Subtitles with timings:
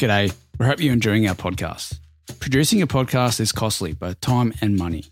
[0.00, 0.34] G'day.
[0.58, 1.98] We hope you're enjoying our podcast.
[2.38, 5.04] Producing a podcast is costly, both time and money.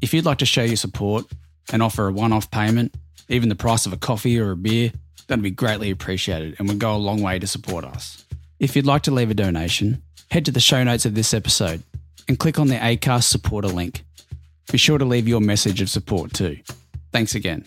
[0.00, 1.26] If you'd like to show your support
[1.74, 2.94] and offer a one off payment,
[3.28, 4.92] even the price of a coffee or a beer,
[5.26, 8.24] that'd be greatly appreciated and would go a long way to support us.
[8.58, 11.82] If you'd like to leave a donation, head to the show notes of this episode
[12.26, 14.04] and click on the ACAST supporter link.
[14.72, 16.56] Be sure to leave your message of support too.
[17.12, 17.66] Thanks again.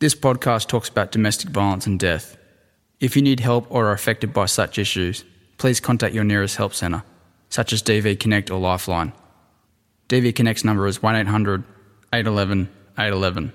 [0.00, 2.38] This podcast talks about domestic violence and death.
[3.00, 5.24] If you need help or are affected by such issues,
[5.58, 7.02] please contact your nearest help centre,
[7.50, 9.12] such as DV Connect or Lifeline.
[10.08, 11.64] DV Connect's number is 1800
[12.14, 13.52] 811 811.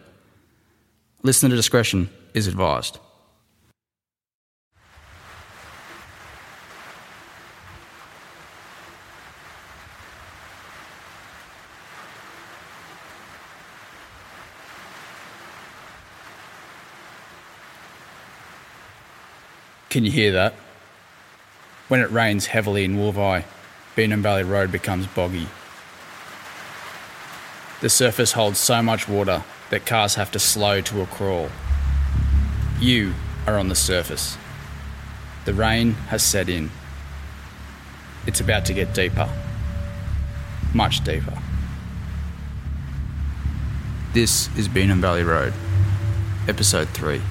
[1.24, 3.00] Listener discretion is advised.
[19.90, 20.54] Can you hear that?
[21.88, 23.46] When it rains heavily in Wolvi,
[23.96, 25.48] Beenham Valley Road becomes boggy.
[27.82, 31.50] The surface holds so much water that cars have to slow to a crawl.
[32.80, 33.14] You
[33.48, 34.38] are on the surface.
[35.46, 36.72] The rain has set in.
[38.26, 39.30] It's about to get deeper.
[40.74, 41.38] Much deeper.
[44.14, 45.54] This is Beenham Valley Road,
[46.48, 47.22] Episode 3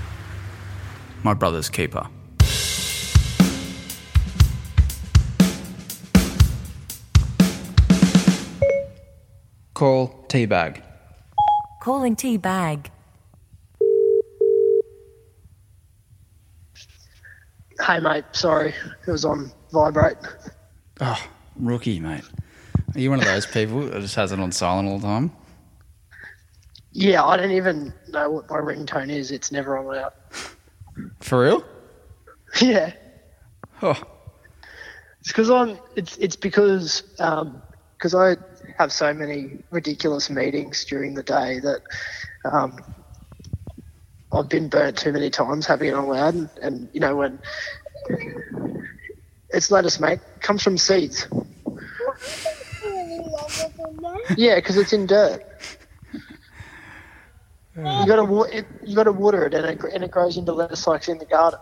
[1.23, 2.09] My Brother's Keeper.
[9.75, 10.83] Call Teabag.
[11.83, 12.87] Calling teabag.
[17.85, 18.73] Hey mate, sorry,
[19.07, 20.17] it was on vibrate.
[21.01, 21.21] Oh,
[21.57, 22.23] rookie, mate.
[22.95, 25.33] Are you one of those people that just has it on silent all the time?
[26.93, 29.33] Yeah, I don't even know what my ringtone is.
[29.33, 30.13] It's never on loud.
[31.21, 31.65] For real?
[32.61, 32.93] Yeah,
[33.83, 34.01] Oh,
[35.19, 35.77] it's because I'm.
[35.97, 37.61] It's it's because um
[37.99, 38.37] because I
[38.77, 41.83] have so many ridiculous meetings during the day that
[42.45, 42.77] um
[44.33, 47.39] I've been burnt too many times having it on loud, and, and you know when
[49.51, 51.29] it's lettuce, mate, comes from seeds.
[54.37, 55.43] Yeah, because it's in dirt.
[57.77, 61.09] You gotta it, you gotta water it, and it, and it grows into lettuce like
[61.09, 61.61] in the garden.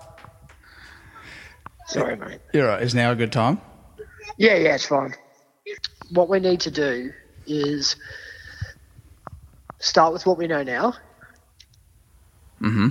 [1.88, 2.40] Sorry, mate.
[2.54, 2.82] you're right.
[2.82, 3.60] Is now a good time?
[4.38, 5.14] Yeah, yeah, it's fine.
[6.12, 7.12] What we need to do
[7.46, 7.96] is
[9.78, 10.94] start with what we know now.
[12.60, 12.88] Mm-hmm.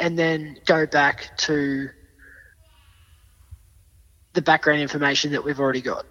[0.00, 1.88] And then go back to
[4.34, 6.04] the background information that we've already got.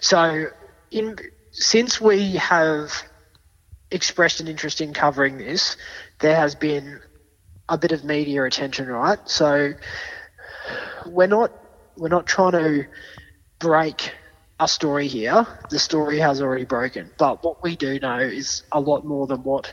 [0.00, 0.46] So,
[0.90, 1.16] in
[1.52, 2.92] since we have
[3.90, 5.76] expressed an interest in covering this,
[6.20, 7.00] there has been
[7.68, 9.18] a bit of media attention, right?
[9.26, 9.74] So,
[11.06, 11.52] we're not
[11.96, 12.86] we're not trying to
[13.58, 14.12] break
[14.60, 15.46] a story here.
[15.70, 17.10] The story has already broken.
[17.18, 19.72] But what we do know is a lot more than what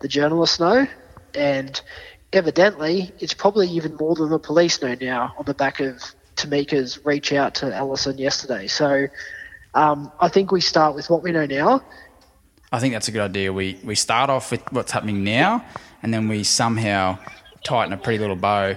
[0.00, 0.86] the journalists know.
[1.34, 1.80] And
[2.32, 6.02] evidently, it's probably even more than the police know now on the back of
[6.36, 8.66] Tamika's reach out to Allison yesterday.
[8.66, 9.08] So
[9.74, 11.82] um, I think we start with what we know now.
[12.72, 13.52] I think that's a good idea.
[13.52, 15.64] We we start off with what's happening now,
[16.02, 17.18] and then we somehow
[17.62, 18.76] tighten a pretty little bow,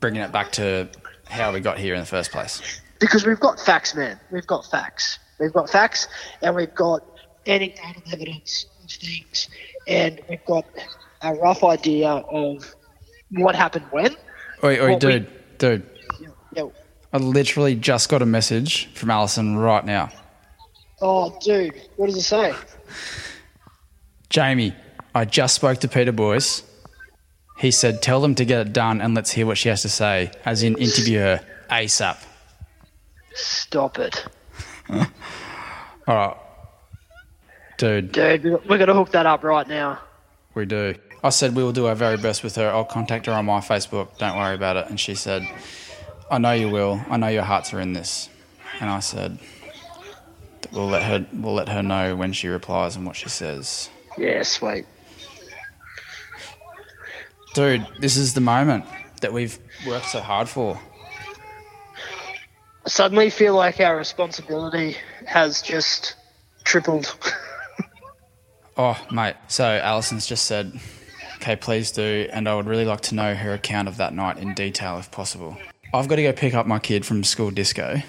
[0.00, 0.88] bringing it back to
[1.28, 2.80] how we got here in the first place.
[3.00, 4.20] Because we've got facts, man.
[4.30, 5.18] We've got facts.
[5.38, 6.06] We've got facts,
[6.42, 7.02] and we've got
[7.46, 9.48] anecdotal evidence of things,
[9.88, 10.66] and we've got
[11.22, 12.74] a rough idea of
[13.30, 14.14] what happened when.
[14.62, 15.86] Oi, oi, What we- dude, dude.
[16.54, 16.64] Yeah.
[17.12, 20.10] I literally just got a message from Alison right now.
[21.00, 22.54] Oh, dude, what does it say?
[24.28, 24.74] Jamie,
[25.14, 26.62] I just spoke to Peter Boyce.
[27.58, 29.88] He said, tell them to get it done and let's hear what she has to
[29.88, 31.40] say, as in interview her
[31.70, 32.16] ASAP.
[33.34, 34.24] Stop it,
[34.90, 35.06] All
[36.08, 36.36] right.
[37.78, 38.44] Dude, dude.
[38.44, 39.98] we- We're gonna hook that up right now.
[40.54, 40.94] we do.
[41.22, 42.68] I said we will do our very best with her.
[42.70, 44.16] I'll contact her on my Facebook.
[44.18, 44.86] Don't worry about it.
[44.88, 45.46] And she said,
[46.30, 47.00] I know you will.
[47.10, 48.28] I know your hearts are in this.
[48.80, 49.38] And I said,
[50.72, 53.90] we'll let her we'll let her know when she replies and what she says.
[54.18, 54.86] Yeah, sweet.
[57.54, 58.84] Dude, this is the moment
[59.20, 60.80] that we've worked so hard for.
[62.84, 64.96] I suddenly feel like our responsibility
[65.26, 66.14] has just
[66.64, 67.16] tripled.
[68.76, 69.34] Oh, mate.
[69.48, 70.72] So Alison's just said,
[71.36, 74.38] okay, please do, and I would really like to know her account of that night
[74.38, 75.58] in detail if possible.
[75.92, 77.96] I've got to go pick up my kid from school disco.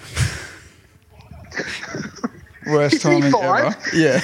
[2.66, 3.76] Worst Is timing ever.
[3.92, 4.20] Yeah.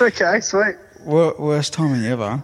[0.00, 0.74] okay, sweet.
[1.04, 2.42] Wor- worst timing ever.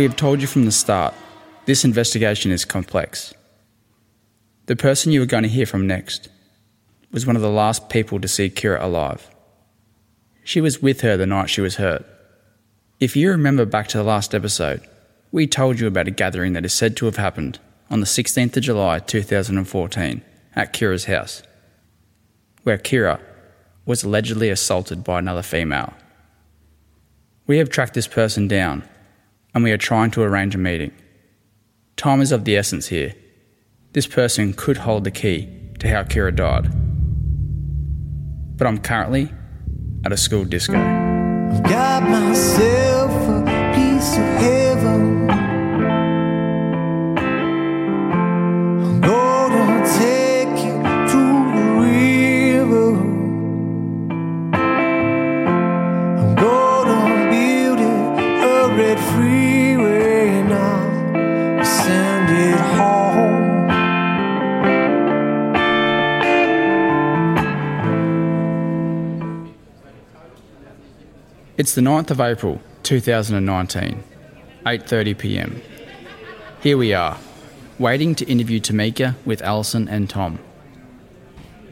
[0.00, 1.12] We have told you from the start,
[1.66, 3.34] this investigation is complex.
[4.64, 6.30] The person you are going to hear from next
[7.12, 9.28] was one of the last people to see Kira alive.
[10.42, 12.06] She was with her the night she was hurt.
[12.98, 14.80] If you remember back to the last episode,
[15.32, 17.58] we told you about a gathering that is said to have happened
[17.90, 20.22] on the 16th of July 2014
[20.56, 21.42] at Kira's house,
[22.62, 23.20] where Kira
[23.84, 25.92] was allegedly assaulted by another female.
[27.46, 28.88] We have tracked this person down
[29.54, 30.92] and we are trying to arrange a meeting.
[31.96, 33.14] Time is of the essence here.
[33.92, 35.48] This person could hold the key
[35.80, 36.70] to how Kira died.
[38.56, 39.32] But I'm currently
[40.04, 40.74] at a school disco.
[71.60, 74.02] It's the 9th of April 2019,
[74.64, 75.62] 8:30 p.m.
[76.62, 77.18] Here we are,
[77.78, 80.38] waiting to interview Tamika with Alison and Tom.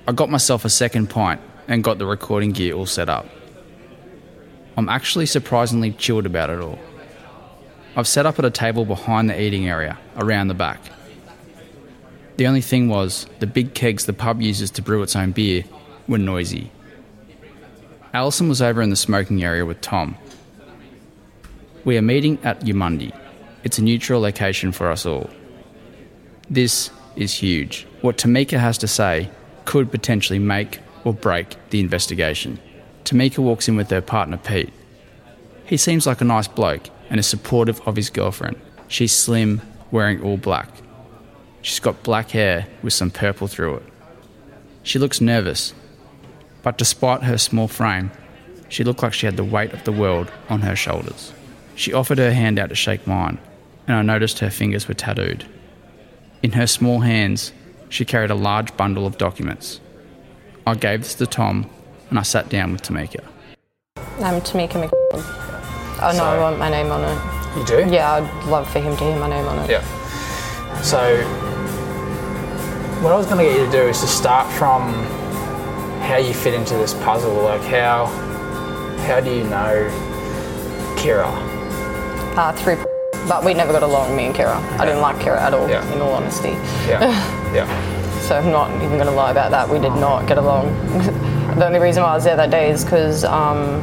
[0.07, 3.25] I got myself a second pint and got the recording gear all set up.
[4.77, 6.79] I'm actually surprisingly chilled about it all.
[7.97, 10.83] I've set up at a table behind the eating area, around the back.
[12.37, 15.65] The only thing was, the big kegs the pub uses to brew its own beer
[16.07, 16.73] were noisy.
[18.15, 20.17] Alison was over in the smoking area with Tom.
[21.85, 23.15] We are meeting at Eumundi.
[23.65, 25.29] It's a neutral location for us all.
[26.49, 27.87] This is huge.
[28.01, 29.31] What Tamika has to say
[29.67, 32.59] could potentially make or break the investigation.
[33.05, 34.73] Tamika walks in with her partner Pete.
[35.67, 38.59] He seems like a nice bloke and is supportive of his girlfriend.
[38.89, 40.69] She's slim, wearing all black.
[41.61, 43.83] She's got black hair with some purple through it.
[44.83, 45.75] She looks nervous,
[46.69, 48.11] but despite her small frame,
[48.69, 51.33] she looked like she had the weight of the world on her shoulders.
[51.77, 53.39] She offered her hand out to shake mine,
[53.87, 55.47] and I noticed her fingers were tattooed.
[56.43, 57.55] In her small hands,
[57.89, 59.81] she carried a large bundle of documents.
[60.67, 61.71] I gave this to Tom,
[62.11, 63.25] and I sat down with Tamika.
[64.19, 64.91] I'm Tamika Mc.
[64.93, 67.59] Oh no, I want my name on it.
[67.59, 67.91] You do?
[67.91, 69.71] Yeah, I'd love for him to hear my name on it.
[69.71, 70.83] Yeah.
[70.83, 71.17] So,
[73.03, 75.18] what I was going to get you to do is to start from
[76.09, 77.35] how you fit into this puzzle.
[77.35, 78.07] Like, how
[79.07, 79.89] how do you know
[80.97, 81.29] Kira?
[82.35, 82.77] Uh, through,
[83.29, 84.57] but we never got along, me and Kira.
[84.79, 85.85] I didn't like Kira at all, Yeah.
[85.93, 86.51] in all honesty.
[86.89, 87.01] Yeah.
[87.55, 88.21] yeah.
[88.21, 89.69] So I'm not even going to lie about that.
[89.69, 90.67] We did not get along.
[91.59, 93.83] the only reason why I was there that day is because um,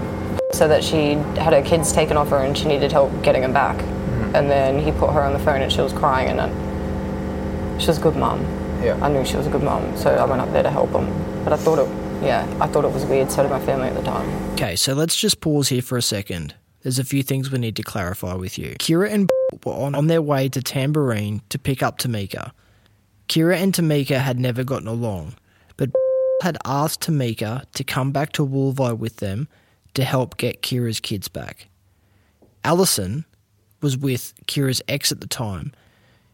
[0.52, 3.54] so that she had her kids taken off her and she needed help getting them
[3.54, 3.78] back.
[3.78, 4.36] Mm-hmm.
[4.36, 7.88] And then he put her on the phone and she was crying and then she
[7.88, 8.42] was a good mum.
[8.84, 8.98] Yeah.
[9.02, 11.08] I knew she was a good mum, so I went up there to help him.
[11.44, 13.32] But I thought it, yeah, I thought it was weird.
[13.32, 14.30] So did my family at the time.
[14.54, 16.56] Okay, so let's just pause here for a second.
[16.82, 18.76] There's a few things we need to clarify with you.
[18.80, 19.30] Kira and
[19.66, 22.52] were on, on their way to Tamborine to pick up Tamika.
[23.28, 25.34] Kira and Tamika had never gotten along,
[25.78, 25.90] but
[26.42, 29.48] had asked Tamika to come back to Wolvi with them
[29.96, 31.68] to help get Kira's kids back.
[32.64, 33.26] Allison
[33.82, 35.72] was with Kira's ex at the time.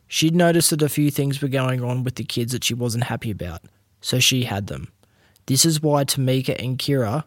[0.08, 3.06] She'd noticed that a few things were going on with the kids that she wasn't
[3.06, 3.62] happy about,
[4.02, 4.92] so she had them.
[5.48, 7.24] This is why Tamika and Kira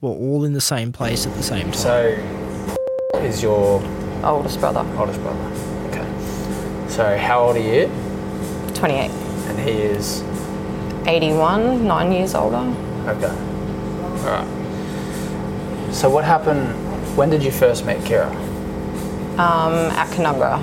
[0.00, 1.72] were all in the same place at the same time.
[1.72, 2.76] So,
[3.18, 3.82] is your
[4.22, 5.40] Oldest brother, oldest brother?
[5.88, 6.88] Okay.
[6.88, 7.86] So, how old are you?
[8.74, 9.10] 28.
[9.10, 10.22] And he is
[11.06, 12.58] 81, nine years older.
[13.08, 13.28] okay.
[13.28, 15.94] All right.
[15.94, 16.68] So, what happened?
[17.16, 18.30] When did you first meet Kira?
[19.38, 20.60] Um, at Canungra,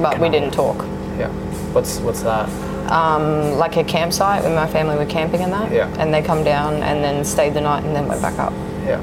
[0.00, 0.76] but we didn't talk.
[1.18, 1.28] Yeah.
[1.72, 2.48] What's what's that?
[2.94, 5.72] Um, like a campsite when my family were camping and that.
[5.72, 5.92] Yeah.
[5.98, 8.52] And they come down and then stayed the night and then went back up.
[8.86, 9.00] Yeah.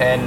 [0.00, 0.22] And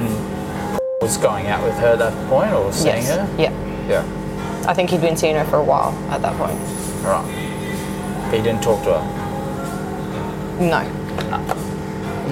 [1.00, 3.10] was going out with her at that point or seeing yes.
[3.10, 3.36] her?
[3.38, 3.54] Yeah.
[3.88, 4.66] Yeah.
[4.68, 6.60] I think he'd been seeing her for a while at that point.
[7.06, 8.28] Right.
[8.30, 10.60] But you didn't talk to her.
[10.60, 10.82] No.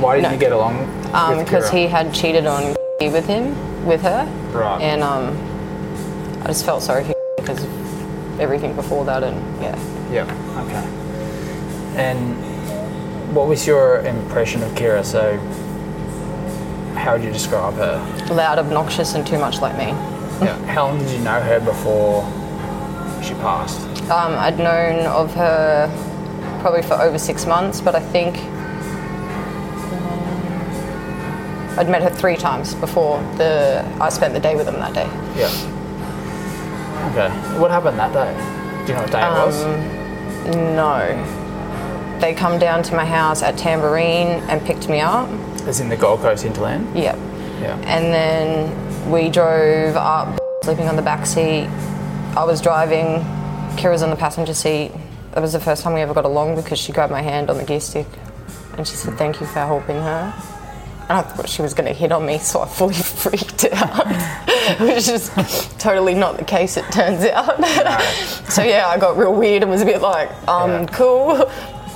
[0.02, 0.34] Why didn't No.
[0.34, 0.90] you get along?
[1.14, 4.26] Um, because he had cheated on with him, with her.
[4.52, 4.82] Right.
[4.82, 5.38] And um,
[6.44, 9.78] I just felt sorry for because of everything before that, and yeah.
[10.12, 10.26] Yeah.
[10.66, 10.86] Okay.
[12.00, 12.36] And
[13.36, 15.04] what was your impression of Kira?
[15.04, 15.38] So,
[16.96, 17.98] how would you describe her?
[18.34, 19.94] Loud, obnoxious, and too much like me.
[20.46, 20.58] Yeah.
[20.68, 22.24] How long did you know her before
[23.24, 23.82] she passed?
[24.10, 25.90] Um, I'd known of her
[26.62, 28.38] probably for over six months, but I think
[29.92, 34.94] um, I'd met her three times before the I spent the day with them that
[34.94, 35.08] day.
[35.36, 35.50] Yeah.
[37.12, 37.30] Okay.
[37.60, 38.34] What happened that day?
[38.86, 39.97] Do you know what day it was?
[40.48, 42.20] No.
[42.20, 45.30] They come down to my house at Tamborine and picked me up.
[45.68, 46.98] As in the Gold Coast hinterland?
[46.98, 47.16] Yep.
[47.62, 47.78] Yeah.
[47.86, 51.68] And then we drove up, sleeping on the back seat.
[52.36, 53.24] I was driving,
[53.78, 54.92] Kira's on the passenger seat.
[55.34, 57.58] That was the first time we ever got along because she grabbed my hand on
[57.58, 58.08] the gear stick
[58.78, 60.34] and she said, Thank you for helping her.
[61.10, 64.08] And I thought she was going to hit on me, so I fully freaked out,
[64.82, 65.30] which is
[65.80, 67.64] totally not the case, it turns out.
[68.50, 70.86] so, yeah, I got real weird and was a bit like, um, Yeah.
[70.88, 71.50] cool.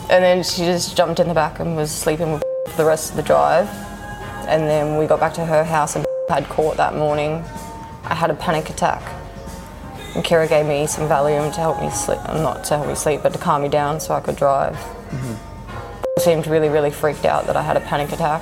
[0.10, 3.12] And then she just jumped in the back and was sleeping with for the rest
[3.12, 3.68] of the drive.
[4.48, 7.44] And then we got back to her house and had court that morning.
[8.06, 9.02] I had a panic attack.
[10.16, 13.22] And Kira gave me some Valium to help me sleep, not to help me sleep,
[13.24, 14.78] but to calm me down so I could drive.
[16.20, 18.42] Seemed really, really freaked out that I had a panic attack.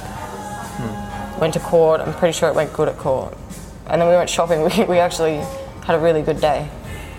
[1.40, 3.36] Went to court, I'm pretty sure it went good at court.
[3.88, 5.38] And then we went shopping, we, we actually
[5.86, 6.66] had a really good day.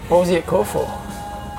[0.08, 0.84] What was he at court for?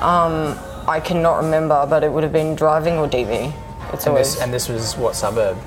[0.04, 3.54] Um, I cannot remember, but it would have been driving or DV.
[3.94, 5.58] It's And always this, and this was what suburb?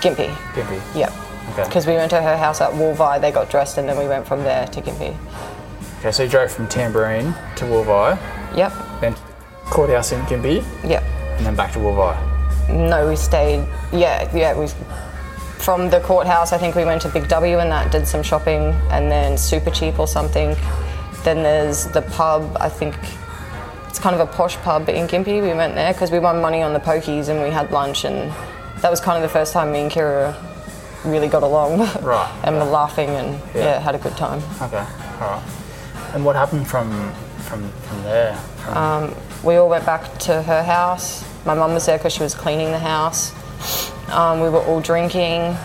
[0.00, 0.32] Gympie.
[0.54, 0.80] Gympie.
[0.96, 1.12] Yep.
[1.52, 1.64] Okay.
[1.64, 4.26] Because we went to her house at Wolvi, they got dressed, and then we went
[4.26, 5.16] from there to Gympie.
[6.00, 8.18] Okay, so you drove from Tamborine to Wolvi,
[8.56, 8.72] Yep.
[9.00, 9.14] then
[9.66, 11.02] courthouse in Gympie, Yep.
[11.38, 12.16] and then back to Wolvi.
[12.70, 13.66] No, we stayed.
[13.92, 14.54] Yeah, yeah.
[14.58, 14.66] We
[15.68, 16.54] from the courthouse.
[16.54, 19.70] I think we went to Big W and that did some shopping, and then Super
[19.70, 20.56] Cheap or something.
[21.24, 22.56] Then there's the pub.
[22.58, 22.94] I think
[23.86, 25.42] it's kind of a posh pub in Gympie.
[25.42, 28.32] We went there because we won money on the pokies and we had lunch, and
[28.80, 30.34] that was kind of the first time me and Kira
[31.04, 31.80] really got along.
[32.02, 32.64] Right, and okay.
[32.64, 33.64] were laughing and Yeah.
[33.64, 33.78] yeah.
[33.78, 34.40] had a good time.
[34.62, 34.86] Okay,
[35.20, 35.42] all right.
[36.14, 36.88] And what happened from
[37.40, 38.34] from from there?
[38.64, 41.26] From, um, we all went back to her house.
[41.44, 43.34] My mum was there because she was cleaning the house.
[44.10, 45.56] Um, we were all drinking.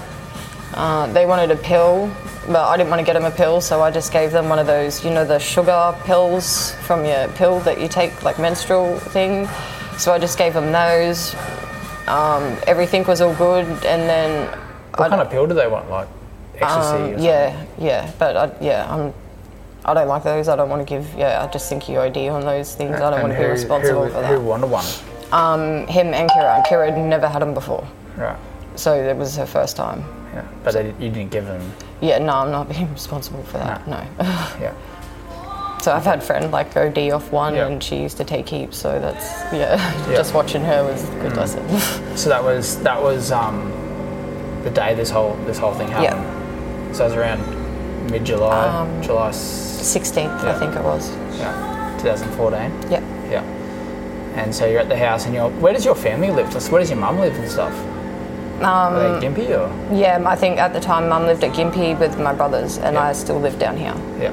[0.74, 2.12] Uh, they wanted a pill,
[2.48, 4.60] but I didn't want to get them a pill, so I just gave them one
[4.60, 8.98] of those, you know, the sugar pills from your pill that you take, like menstrual
[9.00, 9.48] thing.
[9.98, 11.36] So I just gave them those.
[12.08, 14.60] Um, everything was all good, and then
[14.98, 15.90] what kind of pill do they want?
[15.90, 16.08] Like
[16.56, 16.64] ecstasy?
[16.64, 17.24] or um, something?
[17.24, 19.14] yeah, yeah, but I, yeah, I'm.
[19.86, 20.48] I don't like those.
[20.48, 21.14] I don't want to give.
[21.16, 22.96] Yeah, I just think you OD on those things.
[22.96, 24.30] I don't want to be responsible who, for that.
[24.30, 24.86] Who wanted one?
[25.32, 26.58] Um, him and Kira.
[26.58, 27.86] And Kira had never had them before,
[28.18, 28.38] Right.
[28.76, 30.04] so it was her first time.
[30.34, 30.48] Yeah.
[30.64, 31.62] But they, you didn't give them.
[32.02, 33.88] Yeah, no, I'm not being responsible for that.
[33.88, 34.02] No.
[34.60, 34.74] Yeah.
[35.82, 37.68] so I've had friend like OD off one, Yeah.
[37.68, 38.78] and she used to take heaps.
[38.78, 39.76] So that's yeah.
[40.10, 40.16] Yeah.
[40.16, 41.68] Just watching her was a good lesson.
[42.18, 43.72] So that was that was um,
[44.64, 46.96] the day this whole this whole thing happened.
[46.96, 47.42] So it was around
[48.12, 50.56] mid July, Um, July 16th, Yeah.
[50.56, 51.10] I think it was.
[51.38, 52.92] yeah, 2014.
[52.92, 53.02] Yeah.
[53.30, 53.42] Yeah.
[54.36, 55.50] And so you're at the house, and you're.
[55.62, 56.48] Where does your family live?
[56.72, 57.74] Where does your mum live and stuff?
[58.62, 59.96] Um, they Gympie or?
[59.96, 63.04] Yeah, I think at the time Mum lived at Gympie with my brothers, and Yeah.
[63.10, 63.96] I still live down here.
[64.20, 64.32] Yeah.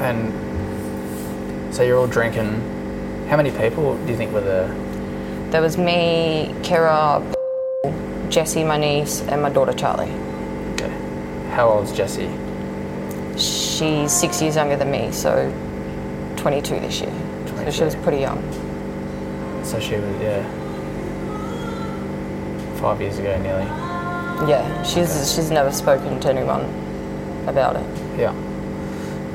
[0.00, 3.26] And so you're all drinking.
[3.28, 4.68] How many people do you think were there?
[5.50, 7.20] There was me, Kira,
[8.30, 10.10] Jessie, my niece, and my daughter Charlie.
[10.74, 10.92] Okay.
[11.50, 12.30] How old's Jessie?
[13.36, 15.50] She's six years younger than me, so
[16.36, 17.12] 22 this year.
[17.64, 18.40] So she was pretty young.
[19.64, 20.42] So she was yeah.
[22.80, 23.64] Five years ago, nearly.
[24.48, 26.62] Yeah, she's she's never spoken to anyone
[27.48, 27.86] about it.
[28.18, 28.34] Yeah.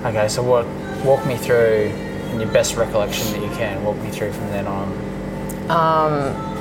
[0.05, 0.65] Okay, so what?
[1.05, 1.91] Walk me through,
[2.31, 5.69] in your best recollection that you can, walk me through from then on.
[5.69, 6.53] Um,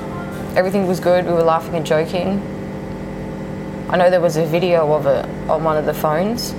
[0.54, 1.24] Everything was good.
[1.24, 2.42] We were laughing and joking.
[3.88, 6.52] I know there was a video of it on one of the phones.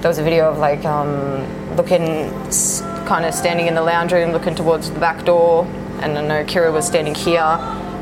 [0.00, 2.30] There was a video of like um, looking,
[3.04, 5.66] kind of standing in the lounge room, looking towards the back door,
[6.00, 7.42] and I know Kira was standing here.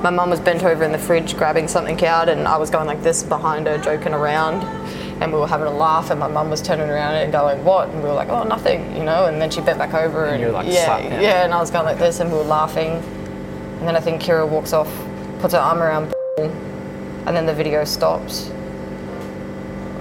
[0.05, 2.87] My mum was bent over in the fridge grabbing something out, and I was going
[2.87, 4.63] like this behind her, joking around.
[5.23, 7.89] And we were having a laugh, and my mum was turning around and going, "What?"
[7.89, 9.25] And we were like, "Oh, nothing," you know.
[9.25, 11.45] And then she bent back over, and, you were, like, yeah, yeah.
[11.45, 13.03] And I was going like this, and we were laughing.
[13.79, 14.93] And then I think Kira walks off,
[15.41, 18.51] puts her arm around and then the video stops.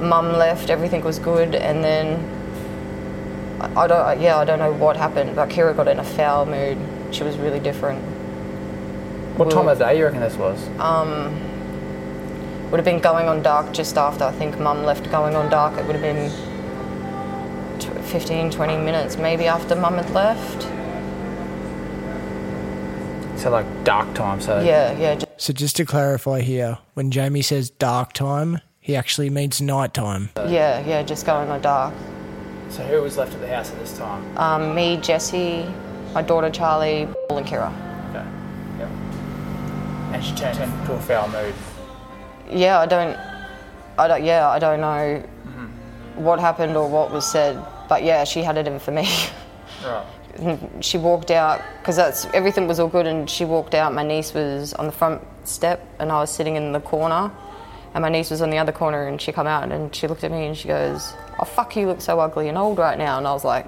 [0.01, 2.19] Mum left, everything was good, and then
[3.77, 6.77] I don't, yeah, I don't know what happened, but Kira got in a foul mood.
[7.11, 8.03] She was really different.
[9.37, 10.59] What We time were- of day you reckon this was?
[10.79, 11.33] Um,
[12.69, 15.77] would have been going on dark just after I think Mum left going on dark.
[15.77, 16.29] It would have been
[17.79, 20.67] tw 15, 20 minutes maybe after Mum had left.
[23.39, 24.39] So like dark time.
[24.39, 25.19] So Yeah, yeah.
[25.37, 30.29] So just to clarify here, when Jamie says dark time, he actually means night time.
[30.47, 31.93] Yeah, yeah, just going on dark.
[32.69, 34.37] So who was left at the house at this time?
[34.37, 35.65] Um, me, Jesse,
[36.13, 37.71] my daughter Charlie, Paul and Kira.
[38.09, 38.25] Okay.
[38.79, 38.89] Yep.
[40.13, 41.55] And she turned into a foul mood.
[42.49, 43.17] Yeah, I don't,
[43.97, 46.23] I don't, yeah, I don't know mm-hmm.
[46.23, 49.07] what happened or what was said, but yeah, she had it in for me.
[49.83, 50.05] Right.
[50.81, 53.93] she walked out because that's everything was all good, and she walked out.
[53.93, 57.31] My niece was on the front step, and I was sitting in the corner,
[57.93, 60.23] and my niece was on the other corner, and she come out and she looked
[60.23, 63.17] at me and she goes, "Oh fuck, you look so ugly and old right now,"
[63.17, 63.65] and I was like,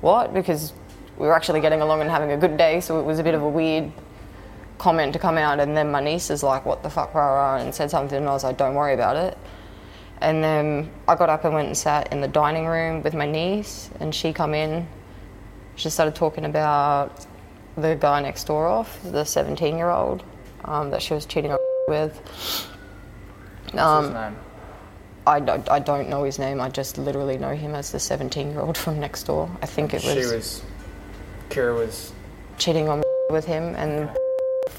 [0.00, 0.72] "What?" Because
[1.16, 3.34] we were actually getting along and having a good day, so it was a bit
[3.34, 3.92] of a weird
[4.78, 7.56] comment to come out, and then my niece is like, "What the fuck, rah, rah,"
[7.58, 9.36] and said something, and I was like, "Don't worry about it."
[10.20, 13.26] And then I got up and went and sat in the dining room with my
[13.26, 14.86] niece, and she come in.
[15.76, 17.26] She started talking about
[17.76, 20.22] the guy next door off, the 17 year old
[20.64, 22.16] um, that she was cheating on with.
[23.72, 24.36] What's Um, his name?
[25.26, 28.50] I, don't- I don't know his name, I just literally know him as the 17
[28.52, 29.50] year old from next door.
[29.62, 30.62] I think it was, She was.
[31.50, 32.12] Kira was.
[32.58, 34.08] cheating on with him and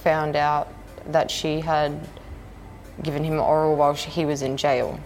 [0.05, 0.71] found out
[1.07, 2.07] that she had
[3.01, 5.00] given him oral while she, he was in jail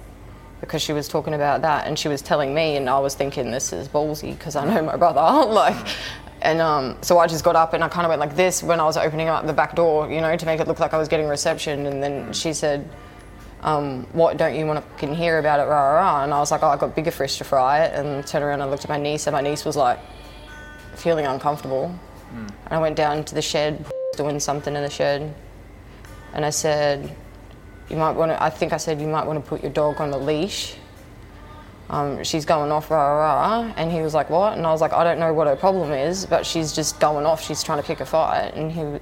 [0.59, 3.49] because she was talking about that and she was telling me and I was thinking
[3.49, 5.21] this is ballsy because I know my brother.
[5.49, 5.87] Like
[6.41, 8.81] and um, so I just got up and I kind of went like this when
[8.81, 10.97] I was opening up the back door you know to make it look like I
[10.97, 11.85] was getting reception.
[11.85, 12.87] And then she said
[13.61, 15.63] um, what don't you want to fucking hear about it?
[15.63, 16.23] Rah, rah, rah.
[16.25, 18.69] and I was like oh I got bigger fish to fry and turned around and
[18.69, 19.99] looked at my niece and my niece was like
[20.95, 21.97] feeling uncomfortable.
[22.33, 23.85] And I went down to the shed
[24.19, 25.33] doing something in the shed
[26.33, 27.15] and I said
[27.89, 29.99] you might want to, I think I said, you might want to put your dog
[29.99, 30.75] on a leash.
[31.89, 33.73] Um, she's going off, rah, rah, rah.
[33.77, 34.55] And he was like, what?
[34.55, 37.25] And I was like, I don't know what her problem is, but she's just going
[37.25, 37.43] off.
[37.43, 38.53] She's trying to pick a fight.
[38.53, 38.99] And he,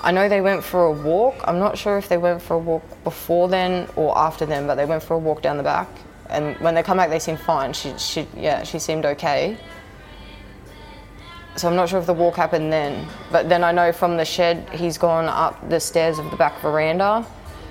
[0.00, 1.34] I know they went for a walk.
[1.44, 4.76] I'm not sure if they went for a walk before then or after then, but
[4.76, 5.88] they went for a walk down the back.
[6.30, 7.74] And when they come back, they seemed fine.
[7.74, 9.58] She, she, yeah, she seemed okay.
[11.56, 14.26] So I'm not sure if the walk happened then, but then I know from the
[14.26, 17.26] shed he's gone up the stairs of the back veranda,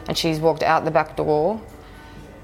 [0.08, 1.62] and she's walked out the back door,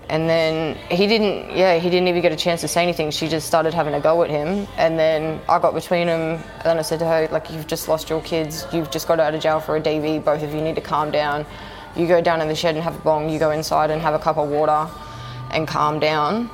[0.07, 1.57] and then he didn't.
[1.57, 3.09] Yeah, he didn't even get a chance to say anything.
[3.09, 6.77] She just started having a go at him, and then I got between them, and
[6.77, 8.67] I said to her, like, you've just lost your kids.
[8.71, 10.23] You've just got out of jail for a DV.
[10.23, 11.47] Both of you need to calm down.
[11.95, 13.29] You go down in the shed and have a bong.
[13.29, 14.87] You go inside and have a cup of water,
[15.49, 16.51] and calm down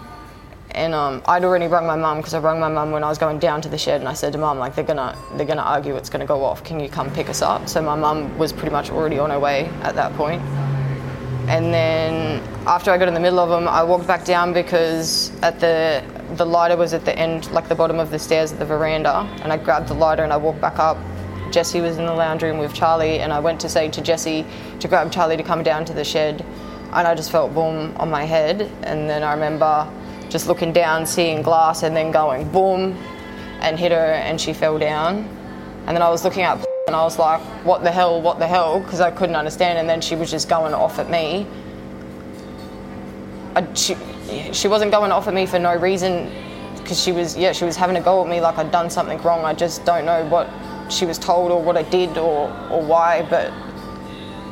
[0.71, 3.17] and um, I'd already rung my mum because I rung my mum when I was
[3.17, 5.61] going down to the shed, and I said to mum like they're gonna they're gonna
[5.61, 6.63] argue it's gonna go off.
[6.63, 7.67] Can you come pick us up?
[7.67, 10.41] So my mum was pretty much already on her way at that point.
[11.47, 15.31] And then after I got in the middle of them, I walked back down because
[15.41, 16.03] at the
[16.35, 19.19] the lighter was at the end, like the bottom of the stairs at the veranda,
[19.41, 20.97] and I grabbed the lighter and I walked back up.
[21.51, 24.45] Jesse was in the lounge room with Charlie, and I went to say to Jesse
[24.81, 26.45] to grab Charlie to come down to the shed,
[26.91, 29.89] and I just felt boom on my head, and then I remember
[30.29, 32.97] just looking down, seeing glass, and then going boom,
[33.61, 35.17] and hit her, and she fell down,
[35.85, 38.47] and then I was looking up, and I was like, what the hell, what the
[38.47, 41.47] hell, because I couldn't understand, and then she was just going off at me.
[43.55, 43.95] I, she,
[44.51, 46.31] she wasn't going off at me for no reason
[46.87, 49.21] because she was yeah she was having a go at me like I'd done something
[49.21, 49.43] wrong.
[49.43, 50.49] I just don't know what
[50.91, 53.51] she was told or what I did or or why, but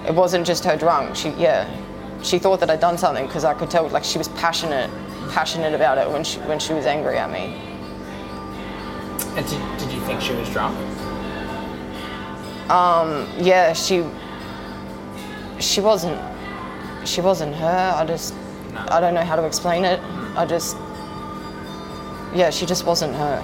[0.06, 1.16] it wasn't just her drunk.
[1.16, 1.70] She yeah
[2.24, 4.90] she thought that I'd done something because I could tell like she was passionate
[5.32, 7.56] passionate about it when she when she was angry at me.
[9.38, 10.78] And did, did you think she was drunk?
[12.70, 14.04] Um, Yeah, she
[15.60, 16.20] she wasn't
[17.08, 17.94] she wasn't her.
[17.96, 18.34] I just
[18.90, 20.00] I don't know how to explain it.
[20.36, 20.78] I just
[22.34, 23.42] yeah, she just wasn't her.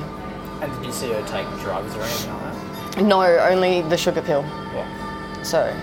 [0.61, 3.01] And did you see her take drugs or anything like that?
[3.03, 4.43] No, only the sugar pill.
[4.73, 5.43] Yeah.
[5.43, 5.73] So,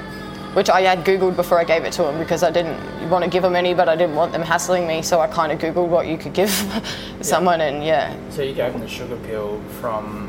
[0.54, 2.78] which I had Googled before I gave it to him because I didn't
[3.10, 5.02] want to give them any, but I didn't want them hassling me.
[5.02, 6.50] So I kind of Googled what you could give
[7.20, 10.28] someone, and yeah, So you gave him the sugar pill from,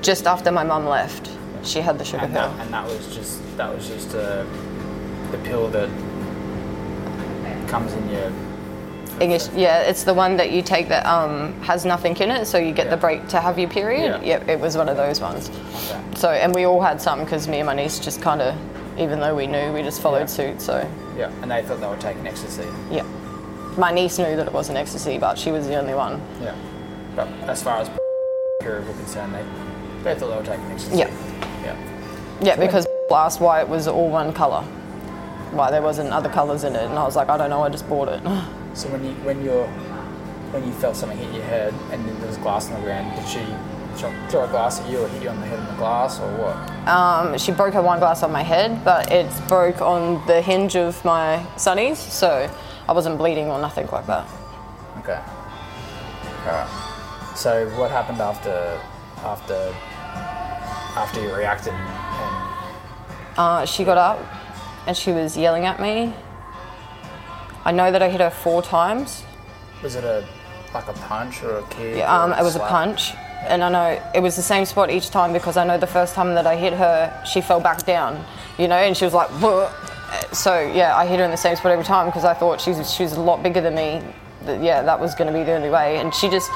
[0.00, 1.30] just after my mum left,
[1.62, 2.48] she had the sugar and pill.
[2.50, 4.44] that, and that was just that was just uh,
[5.30, 5.88] the pill that
[7.68, 8.32] comes in your.
[9.20, 12.58] English, yeah, it's the one that you take that um, has nothing in it, so
[12.58, 12.90] you get Yeah.
[12.92, 14.20] the break to have your period.
[14.22, 14.38] Yeah.
[14.38, 15.50] Yep, it was one of those ones.
[15.50, 16.00] Okay.
[16.16, 18.56] So, and we all had some because me and my niece just kind of
[18.98, 20.26] even though we knew, we just followed Yeah.
[20.26, 20.60] suit.
[20.60, 21.30] So Yeah.
[21.42, 22.66] And they thought they were taking ecstasy.
[22.90, 23.04] yeah,
[23.76, 26.20] my niece knew that it wasn't ecstasy, but she was the only one.
[26.42, 26.54] Yeah.
[27.16, 27.88] But as far as
[28.62, 29.44] Kira were concerned, they,
[30.04, 30.96] they thought they were taking ecstasy.
[30.98, 31.10] Yeah.
[31.64, 31.76] Yeah.
[32.40, 34.62] Yeah, because asked why it was all one colour,
[35.52, 37.68] why there wasn't other colours in it, and I was like, I don't know, I
[37.68, 38.22] just bought it.
[38.74, 39.66] So when you when you're
[40.52, 43.28] when you felt something hit your head and there was glass on the ground, did
[43.28, 43.44] she sh-
[43.96, 46.28] throw a glass at you or hit you on the head on the glass or
[46.36, 46.88] what?
[46.88, 50.76] Um, she broke her wine glass on my head, but it broke on the hinge
[50.76, 52.50] of my sunnies, so
[52.88, 54.26] I wasn't bleeding or nothing like that.
[54.98, 55.20] Okay.
[56.46, 57.36] Alright.
[57.36, 58.80] So what happened after
[59.24, 59.74] after
[60.96, 64.18] after you reacted and Uh, she got up
[64.86, 66.12] and she was yelling at me.
[67.64, 69.24] I know that I hit her four times.
[69.82, 70.24] was it a
[70.74, 71.96] like a punch or a kick?
[71.98, 73.12] Yeah, Um, it was a punch,
[73.48, 76.14] and I know it was the same spot each time because I know the first
[76.14, 78.24] time that I hit her, she fell back down,
[78.58, 79.30] you know, and she was like,
[80.32, 82.70] so yeah, I hit her in the same spot every time because I thought she
[82.70, 84.02] was she was a lot bigger than me.
[84.44, 86.50] That, yeah, that was going to be the only way, and she just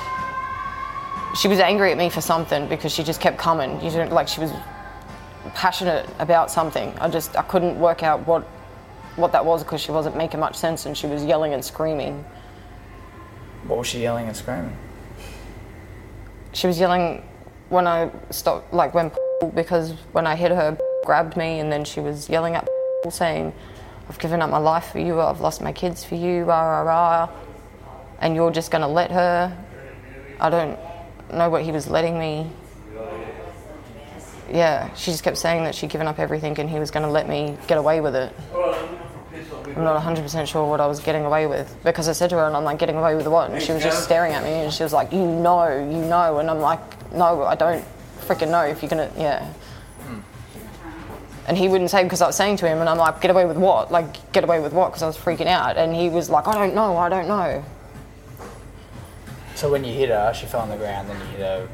[1.40, 3.81] she was angry at me for something because she just kept coming.
[3.83, 4.53] You know, like she was
[5.55, 6.92] passionate about something.
[7.01, 8.42] I just I couldn't work out what
[9.16, 12.25] what that was because she wasn't making much sense and she was yelling and screaming.
[13.66, 14.77] What was she yelling and screaming?
[16.57, 17.23] She was yelling
[17.69, 19.12] when I stopped, like when
[19.55, 22.66] because when I hit her, grabbed me, and then she was yelling at
[23.11, 23.53] saying,
[24.09, 25.21] "I've given up my life for you.
[25.21, 26.45] I've lost my kids for you.
[26.45, 27.29] Rah rah rah,"
[28.21, 29.57] and you're just gonna let her.
[30.40, 30.79] I don't
[31.33, 32.51] know what he was letting me.
[34.51, 37.29] Yeah, she just kept saying that she'd given up everything and he was gonna let
[37.29, 38.33] me get away with it.
[39.52, 42.46] I'm not 100% sure what I was getting away with because I said to her,
[42.46, 43.50] and I'm like, getting away with what?
[43.50, 46.38] And she was just staring at me and she was like, you know, you know.
[46.38, 46.80] And I'm like,
[47.12, 47.85] no, I don't
[48.20, 49.52] freaking know if you're gonna, yeah.
[51.48, 53.46] And he wouldn't say because I was saying to him, and I'm like, get away
[53.46, 53.92] with what?
[53.92, 54.88] Like, get away with what?
[54.88, 55.76] Because I was freaking out.
[55.76, 57.64] And he was like, I don't know, I don't know.
[59.54, 61.68] So when you hit her, she fell on the ground, then you hit her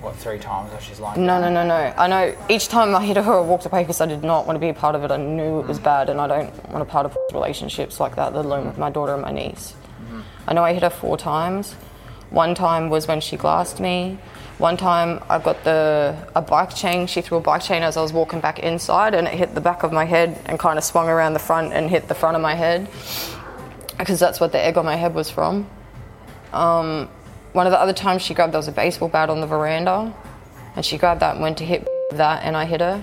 [0.00, 1.54] what three times she's lying No, down?
[1.54, 1.94] no, no, no.
[1.96, 4.56] I know each time I hit her, I walked away because I did not want
[4.56, 5.10] to be a part of it.
[5.10, 8.32] I knew it was bad, and I don't want a part of relationships like that,
[8.34, 9.74] let alone with my daughter and my niece.
[10.46, 11.74] I know I hit her four times.
[12.30, 14.18] One time was when she glassed me.
[14.58, 17.06] One time I got the a bike chain.
[17.06, 19.60] She threw a bike chain as I was walking back inside, and it hit the
[19.60, 22.34] back of my head and kind of swung around the front and hit the front
[22.36, 22.88] of my head
[23.98, 25.68] because that's what the egg on my head was from.
[26.52, 27.08] Um,
[27.52, 30.14] one of the other times she grabbed there was a baseball bat on the veranda,
[30.76, 33.02] and she grabbed that and went to hit that, and I hit her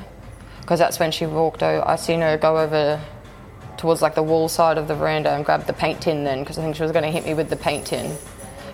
[0.61, 1.87] because that's when she walked over.
[1.87, 2.99] I seen her go over
[3.77, 6.57] towards like the wall side of the veranda and grabbed the paint tin then because
[6.57, 8.17] I think she was going to hit me with the paint tin,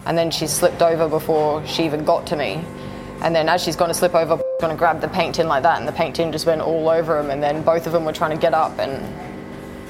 [0.05, 2.63] and then she slipped over before she even got to me.
[3.21, 5.63] And then as she's going to slip over, going to grab the paint tin like
[5.63, 7.29] that, and the paint tin just went all over him.
[7.29, 9.03] And then both of them were trying to get up, and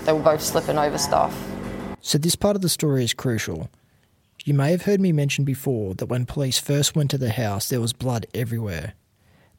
[0.05, 1.37] they were both slipping over stuff.
[2.01, 3.69] So, this part of the story is crucial.
[4.43, 7.69] You may have heard me mention before that when police first went to the house,
[7.69, 8.93] there was blood everywhere.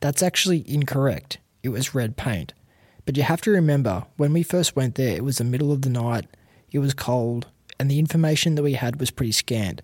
[0.01, 1.39] That's actually incorrect.
[1.63, 2.53] It was red paint.
[3.05, 5.83] But you have to remember, when we first went there, it was the middle of
[5.83, 6.27] the night,
[6.73, 7.47] it was cold,
[7.79, 9.83] and the information that we had was pretty scant.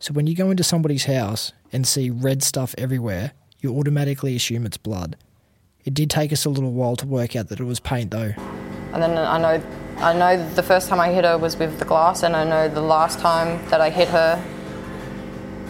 [0.00, 4.66] So, when you go into somebody's house and see red stuff everywhere, you automatically assume
[4.66, 5.16] it's blood.
[5.84, 8.32] It did take us a little while to work out that it was paint, though.
[8.92, 9.62] And then I know,
[10.02, 12.68] I know the first time I hit her was with the glass, and I know
[12.68, 14.42] the last time that I hit her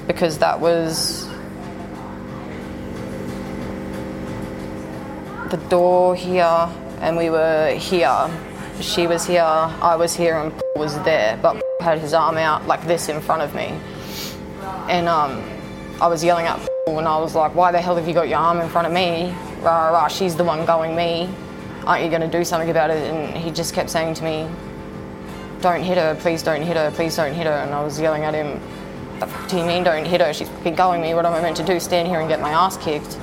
[0.07, 1.29] because that was
[5.51, 6.67] the door here,
[7.03, 8.31] and we were here.
[8.81, 12.67] She was here, I was here, and Paul was there, but had his arm out
[12.67, 13.79] like this in front of me,
[14.89, 15.45] and um,
[16.01, 18.31] I was yelling at Paul, and I was like, "Why the hell have you got
[18.31, 19.35] your arm in front of me?
[19.61, 20.09] Rah rah!
[20.09, 21.29] She's the one going me."
[21.87, 23.13] Aren't you going to do something about it?
[23.13, 24.49] And he just kept saying to me,
[25.61, 27.53] don't hit her, please don't hit her, please don't hit her.
[27.53, 28.61] And I was yelling at him,
[29.21, 30.33] the fuck do you mean don't hit her?
[30.33, 32.51] She's fucking going me, what am I meant to do, stand here and get my
[32.51, 33.17] ass kicked?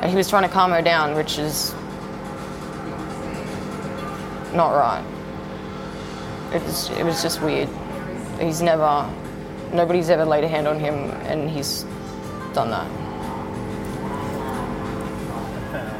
[0.00, 1.72] And he was trying to calm her down, which is
[4.54, 5.04] not right.
[6.54, 7.68] It was, it was just weird.
[8.38, 9.10] He's never,
[9.72, 11.84] nobody's ever laid a hand on him and he's
[12.52, 12.86] done that.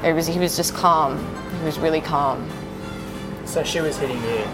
[0.04, 1.18] It was, he was just calm.
[1.64, 2.46] He was really calm.
[3.46, 4.44] So she was hitting you.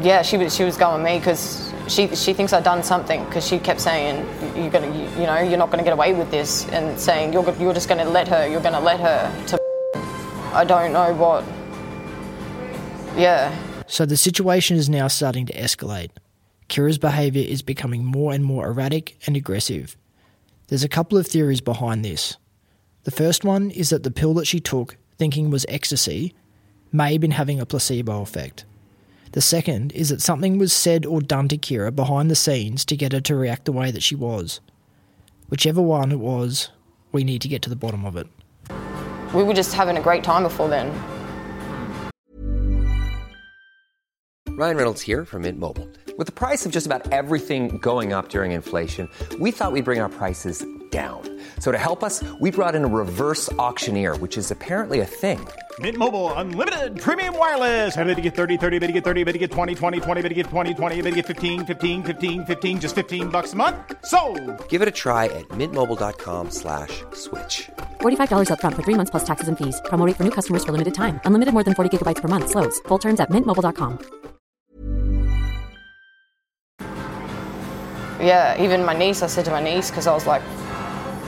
[0.00, 3.46] Yeah, she was she was going me because she she thinks I'd done something because
[3.46, 4.26] she kept saying
[4.56, 7.44] you're gonna you, you know you're not gonna get away with this and saying you're
[7.60, 9.58] you're just gonna let her you're gonna let her to
[10.54, 11.44] I don't know what.
[13.14, 13.54] Yeah,
[13.86, 16.08] So the situation is now starting to escalate.
[16.70, 19.98] Kira's behaviour is becoming more and more erratic and aggressive.
[20.68, 22.38] There's a couple of theories behind this.
[23.04, 26.34] The first one is that the pill that she took, thinking was ecstasy,
[26.90, 28.64] may have been having a placebo effect.
[29.30, 32.96] The second is that something was said or done to Kira behind the scenes to
[32.96, 34.60] get her to react the way that she was.
[35.48, 36.70] Whichever one it was,
[37.12, 38.26] we need to get to the bottom of it.
[39.32, 40.90] We were just having a great time before then.
[44.48, 45.88] Ryan Reynolds here from Mint Mobile.
[46.18, 49.08] With the price of just about everything going up during inflation,
[49.38, 51.22] we thought we'd bring our prices down.
[51.58, 55.40] So to help us, we brought in a reverse auctioneer, which is apparently a thing.
[55.80, 57.96] Mint Mobile unlimited premium wireless.
[57.96, 60.22] Ready to get 30, 30, bit to get 30, bit to get 20, 20, 20,
[60.22, 63.54] bit to get 20, 20, bit to get 15, 15, 15, 15 just 15 bucks
[63.54, 63.76] a month.
[64.04, 64.20] So,
[64.68, 67.70] Give it a try at mintmobile.com slash switch.
[68.00, 69.80] $45 upfront for three months plus taxes and fees.
[69.86, 71.20] Promo for new customers for limited time.
[71.24, 72.50] Unlimited more than 40 gigabytes per month.
[72.50, 72.80] Slows.
[72.88, 74.22] Full terms at mintmobile.com.
[78.22, 80.42] Yeah, even my niece, I said to my niece, because I was like,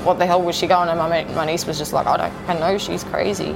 [0.04, 0.88] what the hell was she going?
[0.88, 3.54] And my, my niece was just like, I don't, I know she's crazy.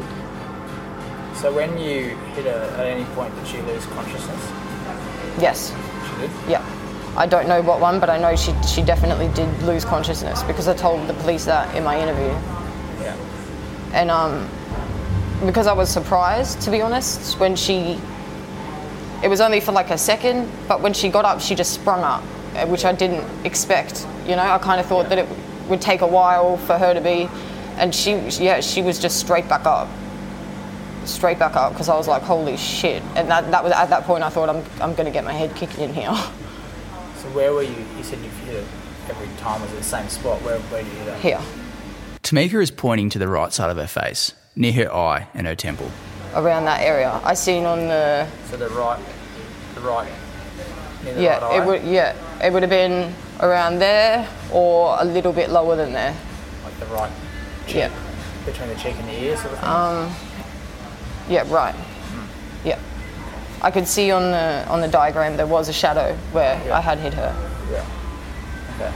[1.34, 4.50] So when you hit her, at any point did she lose consciousness?
[5.40, 5.72] Yes.
[6.08, 6.30] She did?
[6.48, 6.64] Yeah.
[7.16, 10.68] I don't know what one, but I know she, she definitely did lose consciousness because
[10.68, 12.32] I told the police that in my interview.
[13.00, 13.16] Yeah.
[13.92, 14.48] And um,
[15.46, 18.00] because I was surprised, to be honest, when she,
[19.22, 22.02] it was only for like a second, but when she got up, she just sprung
[22.02, 22.22] up,
[22.54, 24.06] uh, which I didn't expect.
[24.26, 25.28] You know, I kind of thought that it
[25.68, 27.28] would take a while for her to be,
[27.76, 29.88] and she, yeah, she was just straight back up.
[31.04, 33.02] Straight back up because I was like, holy shit.
[33.16, 35.32] And that, that was at that point I thought, I'm, I'm going to get my
[35.32, 36.12] head kicked in here.
[37.16, 37.74] So where were you?
[37.96, 38.64] You said you've hit it
[39.08, 39.62] every time.
[39.62, 40.42] Was it the same spot?
[40.42, 41.20] Where, where did you hit it?
[41.20, 41.40] Here,
[42.22, 45.54] Tamika is pointing to the right side of her face, near her eye and her
[45.54, 45.90] temple.
[46.34, 47.18] around that area.
[47.24, 49.00] I seen on the So the right,
[49.74, 50.08] the right,
[51.04, 51.62] near the yeah, right eye?
[51.62, 55.92] it would yeah, it would have been around there or a little bit lower than
[55.92, 56.14] there.
[56.64, 57.12] Like the right
[57.66, 57.90] cheek, Yeah,
[58.44, 59.68] between the cheek and the ear sort of thing?
[59.68, 60.14] Um,
[61.28, 61.74] yeah, right.
[62.64, 62.78] Yeah,
[63.62, 66.98] I could see on the on the diagram there was a shadow where I had
[66.98, 67.34] hit her.
[67.70, 67.84] yeah.
[68.76, 68.92] Okay.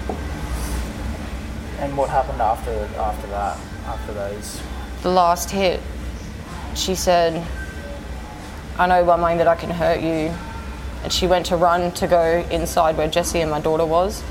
[1.81, 3.59] And what happened after after that?
[3.87, 4.61] After those?
[5.03, 5.81] The last hit,
[6.75, 7.45] she said,
[8.79, 10.33] "I know by way that I can hurt you,"
[11.03, 14.23] and she went to run to go inside where Jessie and my daughter was,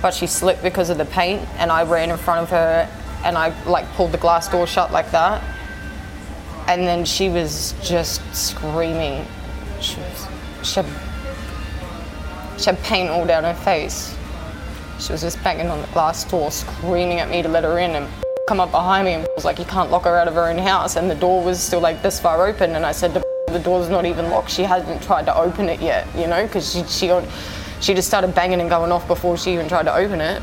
[0.00, 2.88] but she slipped because of the paint, and I ran in front of her,
[3.24, 5.42] and I like pulled the glass door shut like that,
[6.68, 9.26] and then she was just screaming.
[9.80, 10.26] She, was,
[10.62, 14.16] she, had, she had paint all down her face.
[14.98, 17.90] She was just banging on the glass door, screaming at me to let her in,
[17.90, 18.08] and
[18.48, 20.58] come up behind me and was like, "You can't lock her out of her own
[20.58, 23.60] house." And the door was still like this far open, and I said, to "The
[23.60, 24.50] door's not even locked.
[24.50, 27.12] She hasn't tried to open it yet, you know, because she she
[27.80, 30.42] she just started banging and going off before she even tried to open it."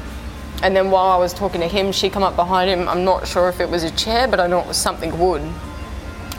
[0.63, 2.87] And then while I was talking to him, she come up behind him.
[2.87, 5.41] I'm not sure if it was a chair, but I know it was something wood.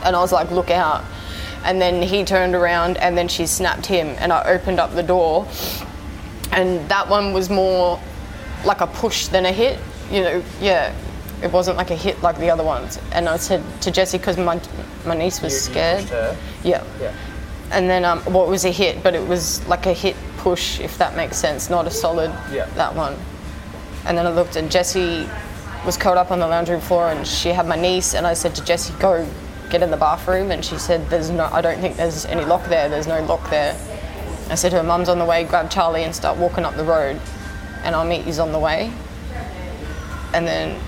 [0.04, 1.04] And I was like, "Look out!"
[1.64, 5.02] And then he turned around, and then she snapped him, and I opened up the
[5.02, 5.46] door,
[6.50, 8.00] and that one was more
[8.64, 9.78] like a push than a hit.
[10.10, 10.94] You know, yeah,
[11.44, 12.98] it wasn't like a hit like the other ones.
[13.12, 14.60] And I said to Jesse because my
[15.06, 16.04] my niece was You- you scared.
[16.10, 16.36] her?
[16.64, 16.82] Yeah.
[17.00, 17.12] Yeah.
[17.70, 20.80] And then um, well, it was a hit, but it was like a hit push,
[20.80, 22.30] if that makes sense, not a solid.
[22.52, 22.66] Yeah.
[22.76, 23.14] That one.
[24.06, 25.26] And then I looked, and Jesse
[25.86, 28.34] was curled up on the lounge room floor, and she had my niece, and I
[28.34, 29.26] said to Jesse, "Go,
[29.70, 32.64] get in the bathroom," and she said, "There's no, I don't think there's any lock
[32.68, 32.88] there.
[32.88, 33.74] There's no lock there."
[34.50, 35.44] I said to her, "Mum's on the way.
[35.44, 37.18] Grab Charlie and start walking up the road,
[37.82, 38.92] and I'll meet you on the way."
[40.34, 40.78] And then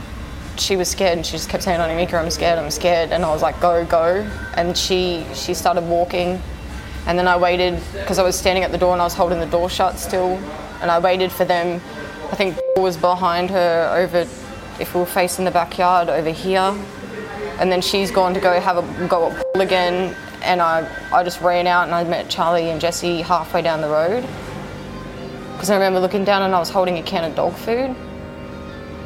[0.60, 2.58] she was scared, and she just kept saying, "Anika, I'm scared.
[2.58, 6.40] I'm scared." And I was like, "Go, go!" And she she started walking,
[7.06, 9.40] and then I waited because I was standing at the door and I was holding
[9.40, 10.38] the door shut still,
[10.80, 11.80] and I waited for them.
[12.30, 14.26] I think was behind her over,
[14.80, 16.76] if we were facing the backyard over here,
[17.58, 21.22] and then she's gone to go have a go at Paul again, and I I
[21.22, 24.26] just ran out and I met Charlie and Jesse halfway down the road.
[25.52, 27.96] Because I remember looking down and I was holding a can of dog food.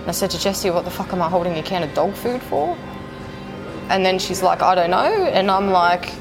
[0.01, 2.15] And I said to Jessie, what the fuck am I holding a can of dog
[2.15, 2.77] food for?
[3.89, 5.25] And then she's like, I don't know.
[5.27, 6.13] And I'm like,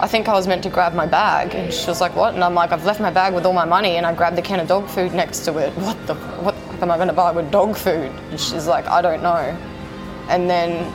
[0.00, 1.54] I think I was meant to grab my bag.
[1.54, 2.34] And she was like, what?
[2.34, 4.42] And I'm like, I've left my bag with all my money and I grabbed the
[4.42, 5.72] can of dog food next to it.
[5.78, 8.10] What the, what the fuck am I going to buy with dog food?
[8.30, 9.56] And she's like, I don't know.
[10.28, 10.92] And then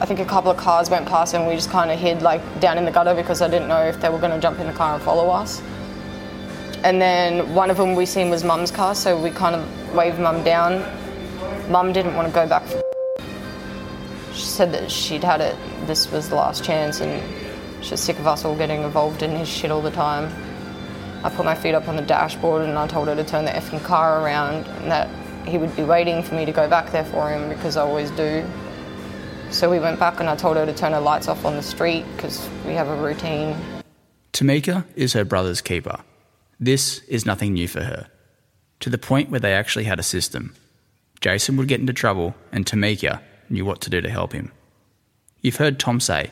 [0.00, 2.42] I think a couple of cars went past and we just kind of hid like
[2.60, 4.66] down in the gutter because I didn't know if they were going to jump in
[4.66, 5.62] the car and follow us.
[6.82, 10.18] And then one of them we seen was mum's car, so we kind of waved
[10.18, 10.82] mum down.
[11.68, 12.66] Mum didn't want to go back.
[14.32, 17.22] She said that she'd had it, this was the last chance, and
[17.84, 20.32] she's sick of us all getting involved in his shit all the time.
[21.24, 23.52] I put my feet up on the dashboard and I told her to turn the
[23.52, 25.08] effing car around and that
[25.46, 28.10] he would be waiting for me to go back there for him because I always
[28.10, 28.44] do.
[29.50, 31.62] So we went back and I told her to turn her lights off on the
[31.62, 33.56] street because we have a routine.
[34.32, 36.00] Tamika is her brother's keeper.
[36.58, 38.08] This is nothing new for her.
[38.80, 40.54] To the point where they actually had a system.
[41.22, 44.50] Jason would get into trouble, and Tamika knew what to do to help him.
[45.40, 46.30] You've heard Tom say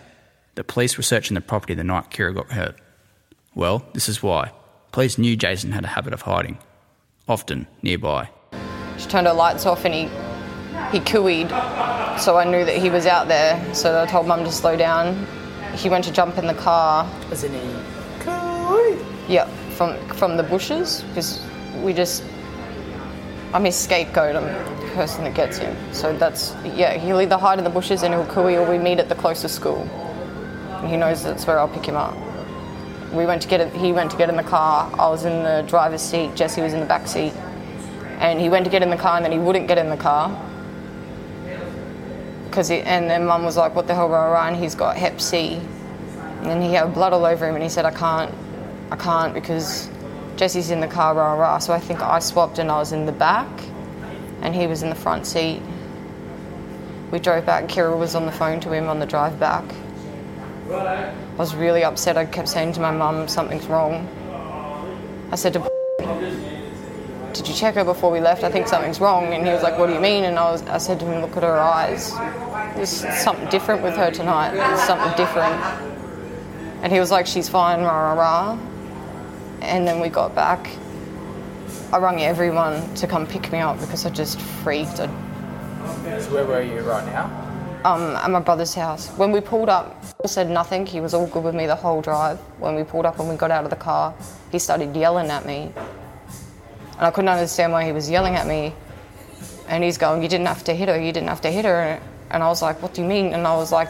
[0.57, 2.75] that police were searching the property the night Kira got hurt.
[3.55, 4.53] Well, this is why.
[4.91, 6.59] Police knew Jason had a habit of hiding,
[7.29, 8.29] often nearby.
[8.99, 10.03] She turned her lights off and he
[10.93, 11.51] he cooeyed,
[12.19, 13.75] so I knew that he was out there.
[13.75, 15.25] So I told mum to slow down.
[15.75, 17.09] He went to jump in the car.
[17.31, 19.33] As in he.
[19.33, 21.41] Yep, from from the bushes because
[21.77, 22.25] we just.
[23.53, 24.37] I'm his scapegoat.
[24.37, 24.45] I'm
[24.81, 25.77] the person that gets him.
[25.93, 26.97] So that's yeah.
[26.99, 29.83] He'll either hide in the bushes in he'll or we meet at the closest school.
[30.81, 32.17] And he knows that's where I'll pick him up.
[33.13, 33.73] We went to get it.
[33.75, 34.89] He went to get in the car.
[34.95, 36.37] I was in the driver's seat.
[36.37, 37.33] Jesse was in the back seat.
[38.21, 39.97] And he went to get in the car, and then he wouldn't get in the
[39.97, 40.31] car.
[42.53, 44.97] Cause he, and then mum was like, "What the hell, rah, rah," and he's got
[44.97, 45.61] Hep C.
[46.41, 48.33] And then he had blood all over him, and he said, "I can't,
[48.91, 49.90] I can't because
[50.41, 53.05] Jesse's in the car, rah rah." So I think I swapped, and I was in
[53.05, 53.47] the back,
[54.41, 55.61] and he was in the front seat.
[57.11, 57.69] We drove back.
[57.69, 59.65] Kira was on the phone to him on the drive back.
[60.73, 62.17] I was really upset.
[62.17, 64.09] I kept saying to my mum, "Something's wrong."
[65.31, 65.61] I said to
[67.35, 68.43] did you check her before we left?
[68.43, 69.35] I think something's wrong.
[69.35, 70.25] And he was like, what do you mean?
[70.25, 72.13] And I, was, I said to him, look at her eyes.
[72.75, 72.91] There's
[73.23, 74.53] something different with her tonight.
[74.55, 75.55] There's something different.
[76.83, 78.70] And he was like, she's fine, rah, rah, rah.
[79.63, 80.69] And then we got back.
[81.93, 85.01] I rang everyone to come pick me up because I just freaked.
[85.01, 85.07] I,
[86.21, 87.47] So where were you right now?
[87.85, 89.09] um, at my brother's house.
[89.17, 90.85] When we pulled up, Paul said nothing.
[90.85, 92.39] He was all good with me the whole drive.
[92.59, 94.15] When we pulled up and we got out of the car,
[94.53, 95.73] he started yelling at me.
[96.99, 98.75] And I couldn't understand why he was yelling at me.
[99.69, 101.99] And he's going, You didn't have to hit her, you didn't have to hit her.
[102.31, 103.33] And I was like, What do you mean?
[103.33, 103.89] And I was like,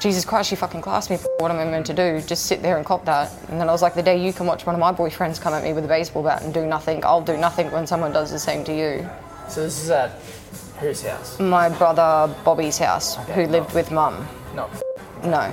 [0.00, 1.16] Jesus Christ, she fucking classed me.
[1.16, 2.20] For what am I meant to do?
[2.20, 3.32] Just sit there and cop that.
[3.48, 5.54] And then I was like, The day you can watch one of my boyfriends come
[5.54, 8.30] at me with a baseball bat and do nothing, I'll do nothing when someone does
[8.30, 9.08] the same to you.
[9.48, 10.12] So this is at
[10.78, 11.40] whose house?
[11.40, 14.26] My brother Bobby's house, who lived with mum.
[14.54, 14.70] No.
[15.24, 15.52] No.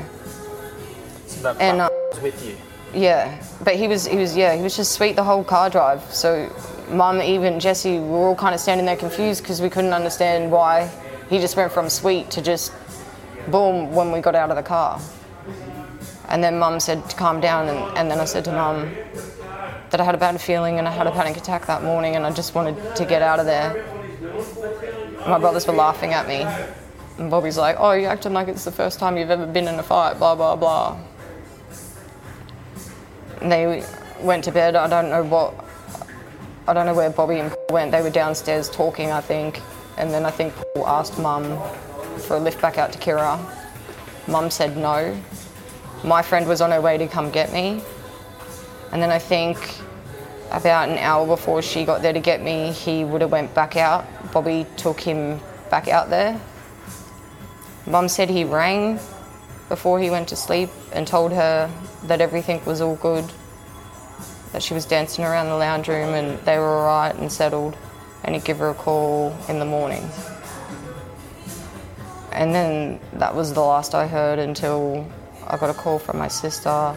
[1.27, 2.55] So that And, uh, was with you.
[2.93, 6.01] Yeah, but he was he was yeah he was just sweet the whole car drive.
[6.13, 6.49] So
[6.89, 10.51] mum, even Jesse, we were all kind of standing there confused because we couldn't understand
[10.51, 10.89] why
[11.29, 12.71] he just went from sweet to just
[13.51, 14.99] boom when we got out of the car.
[16.27, 18.91] And then mum said to calm down, and, and then I said to mum
[19.91, 22.25] that I had a bad feeling and I had a panic attack that morning, and
[22.25, 23.85] I just wanted to get out of there.
[25.27, 26.45] My brothers were laughing at me,
[27.17, 29.75] and Bobby's like, "Oh, you're acting like it's the first time you've ever been in
[29.75, 30.97] a fight." Blah blah blah.
[33.41, 33.83] They
[34.19, 34.75] went to bed.
[34.75, 35.53] I don't know what.
[36.67, 37.91] I don't know where Bobby and Paul went.
[37.91, 39.61] They were downstairs talking, I think.
[39.97, 41.43] And then I think Paul asked Mum
[42.25, 43.39] for a lift back out to Kira.
[44.27, 45.15] Mum said no.
[46.03, 47.81] My friend was on her way to come get me.
[48.91, 49.57] And then I think
[50.51, 53.75] about an hour before she got there to get me, he would have went back
[53.75, 54.05] out.
[54.31, 56.39] Bobby took him back out there.
[57.87, 58.99] Mum said he rang
[59.69, 61.69] before he went to sleep and told her
[62.03, 63.25] that everything was all good,
[64.51, 67.75] that she was dancing around the lounge room and they were all right and settled,
[68.23, 70.09] and he'd give her a call in the morning.
[72.35, 75.09] And then that was the last I heard until
[75.47, 76.93] I got a call from my sister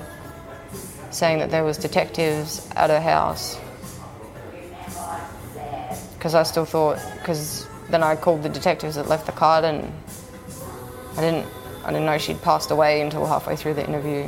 [1.11, 3.57] saying that there was detectives at her house.
[6.15, 9.93] Because I still thought, because then I called the detectives that left the card and
[11.17, 11.47] I didn't,
[11.85, 14.25] I didn't know she'd passed away until halfway through the interview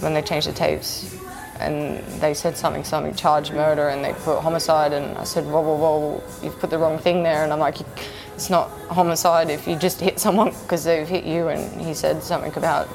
[0.00, 1.16] when they changed the tapes.
[1.60, 4.92] And they said something, something, charged murder, and they put homicide.
[4.92, 7.44] And I said, whoa, whoa, whoa, you've put the wrong thing there.
[7.44, 7.76] And I'm like,
[8.42, 11.46] it's not homicide if you just hit someone because they've hit you.
[11.46, 12.88] And he said something about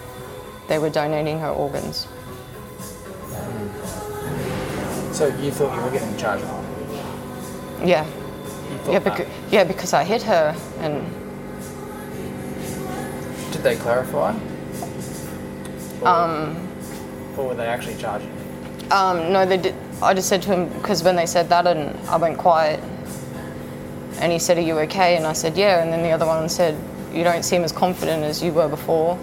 [0.67, 2.05] they were donating her organs.
[5.13, 6.43] So you thought you were getting charged?
[7.81, 8.05] Yeah.
[8.89, 11.09] Yeah, because, yeah, because I hit her and
[13.53, 14.37] Did they clarify?
[16.01, 16.67] Or, um,
[17.37, 18.31] or were they actually charging?
[18.91, 19.75] um, no, they did.
[20.01, 22.81] I just said to him because when they said that, and I went quiet,
[24.19, 26.49] and he said, "Are you okay?" And I said, "Yeah." And then the other one
[26.49, 26.75] said,
[27.13, 29.17] "You don't seem as confident as you were before."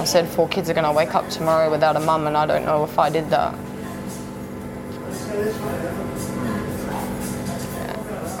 [0.00, 2.46] I said, four kids are going to wake up tomorrow without a mum, and I
[2.46, 3.52] don't know if I did that.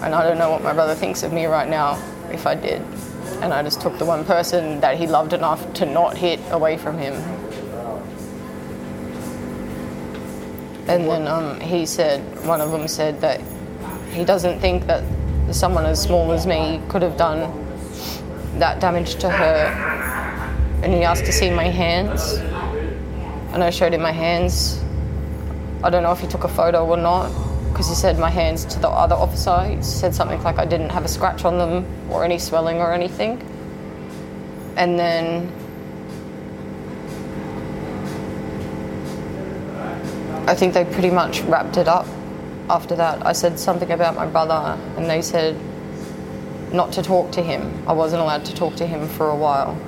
[0.02, 2.80] And I don't know what my brother thinks of me right now if I did.
[3.42, 6.78] And I just took the one person that he loved enough to not hit away
[6.78, 7.14] from him.
[10.88, 13.40] And then um, he said, one of them said that
[14.12, 15.04] he doesn't think that
[15.52, 17.52] someone as small as me could have done
[18.58, 19.66] that damage to her.
[20.82, 22.34] And he asked to see my hands.
[23.52, 24.82] And I showed him my hands.
[25.82, 27.30] I don't know if he took a photo or not,
[27.70, 29.64] because he said my hands to the other officer.
[29.64, 32.92] He said something like I didn't have a scratch on them or any swelling or
[32.92, 33.40] anything.
[34.76, 35.52] And then
[40.50, 42.08] I think they pretty much wrapped it up
[42.68, 43.24] after that.
[43.24, 45.56] I said something about my brother, and they said
[46.72, 47.84] not to talk to him.
[47.86, 49.80] I wasn't allowed to talk to him for a while,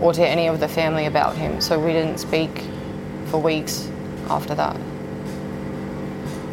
[0.00, 1.60] or to any of the family about him.
[1.60, 2.64] So we didn't speak
[3.26, 3.90] for weeks
[4.30, 4.76] after that.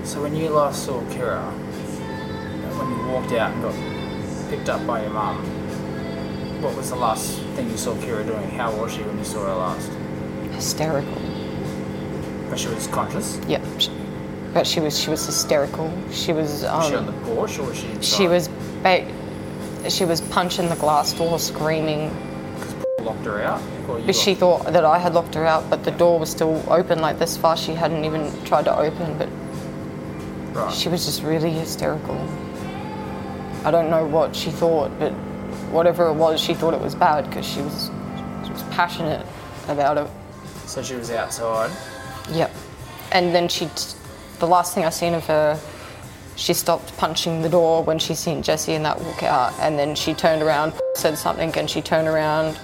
[0.04, 1.50] So when you last saw Kira,
[2.78, 5.38] when you walked out and got picked up by your mum,
[6.62, 8.50] what was the last thing you saw Kira doing?
[8.50, 9.90] How was she when you saw her last?
[10.56, 11.33] Hysterical.
[12.54, 13.40] But she was conscious.
[13.48, 13.62] Yep.
[13.80, 13.92] She-
[14.54, 15.92] But she was she was hysterical.
[16.12, 16.64] She was.
[16.64, 18.06] Um, Was she on the porch or was she inside?
[18.06, 18.48] She was.
[18.84, 19.08] Ba-
[19.90, 22.12] she was punching the glass door, screaming.
[23.02, 23.60] locked her out.
[24.06, 27.02] But she thought that I had locked her out, but the door was still open
[27.02, 27.58] like this far.
[27.58, 29.28] She hadn't even tried to open, but
[30.56, 30.72] Right.
[30.72, 32.16] she was just really hysterical.
[33.66, 35.12] I don't know what she thought, but
[35.72, 37.90] whatever it was, she thought it was bad because she was
[38.46, 39.26] she was passionate
[39.68, 40.08] about it.
[40.68, 41.72] So she was outside.
[42.32, 42.52] Yep.
[43.12, 43.70] And then she,
[44.40, 45.60] the last thing I seen of her,
[46.36, 49.96] she stopped punching the door when she seen Jesse and that walk out, and then
[49.96, 52.58] she turned around, said something, and she turned around,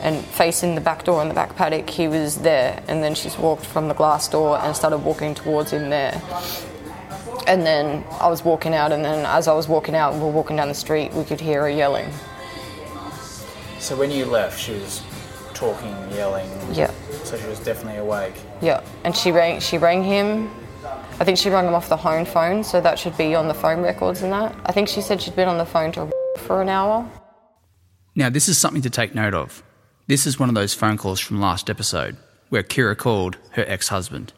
[0.00, 3.36] and facing the back door in the back paddock, he was there, and then she's
[3.36, 6.22] walked from the glass door and started walking towards him there.
[7.46, 10.30] And then I was walking out, and then as I was walking out, we were
[10.30, 12.08] walking down the street, we could hear her yelling.
[13.80, 15.02] So when you left, she was
[15.52, 16.48] talking, yelling.
[16.72, 16.92] Yeah.
[17.34, 18.34] So she was definitely awake.
[18.62, 19.58] Yeah, and she rang.
[19.58, 20.48] She rang him.
[21.18, 23.54] I think she rang him off the home phone, so that should be on the
[23.54, 24.54] phone records and that.
[24.66, 27.10] I think she said she'd been on the phone to for an hour.
[28.14, 29.64] Now, this is something to take note of.
[30.06, 32.16] This is one of those phone calls from last episode
[32.50, 34.32] where Kira called her ex husband.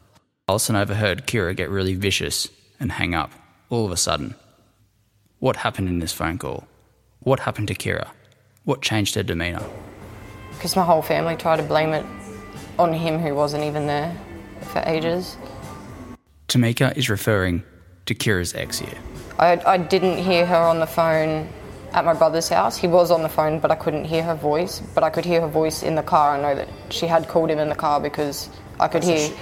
[0.49, 2.49] Alison overheard Kira get really vicious
[2.80, 3.30] and hang up
[3.68, 4.36] all of a sudden.
[5.38, 6.66] What happened in this phone call?
[7.18, 8.09] What happened to Kira?
[8.64, 9.68] What changed her demeanour?
[10.53, 12.07] Because my whole family tried to blame it
[12.79, 14.14] on him who wasn't even there
[14.72, 15.37] for ages.
[16.49, 17.62] Tamika is referring
[18.07, 18.95] to Kira's ex here.
[19.39, 21.49] I, I didn't hear her on the phone
[21.93, 22.77] at my brother's house.
[22.77, 24.81] He was on the phone, but I couldn't hear her voice.
[24.95, 26.37] But I could hear her voice in the car.
[26.37, 28.49] I know that she had called him in the car because
[28.79, 29.29] I could So hear.
[29.29, 29.35] she-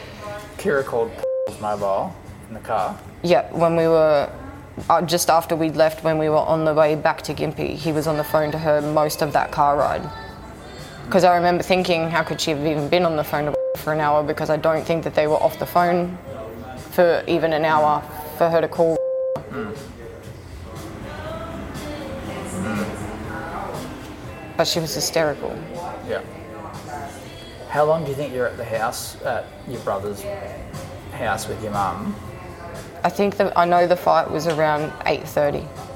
[0.59, 1.11] Kira called
[1.47, 2.14] Paul's mobile
[2.49, 2.99] in the car.
[3.22, 4.30] Yeah, when we were
[4.89, 7.93] uh, just after we'd left, when we were on the way back to Gympie, he
[7.93, 10.03] was on the phone to her most of that car ride.
[11.05, 14.00] Because I remember thinking, how could she have even been on the phone for an
[14.00, 14.22] hour?
[14.22, 16.18] Because I don't think that they were off the phone
[16.90, 18.02] for even an hour
[18.36, 18.96] for her to call.
[19.50, 19.76] Mm.
[24.57, 25.57] But she was hysterical.
[26.09, 26.22] Yeah.
[27.68, 30.22] How long do you think you're at the house, at your brother's
[31.12, 32.14] house with your mum?
[33.02, 35.52] I think that I know the fight was around 8:30.
[35.55, 35.93] With, with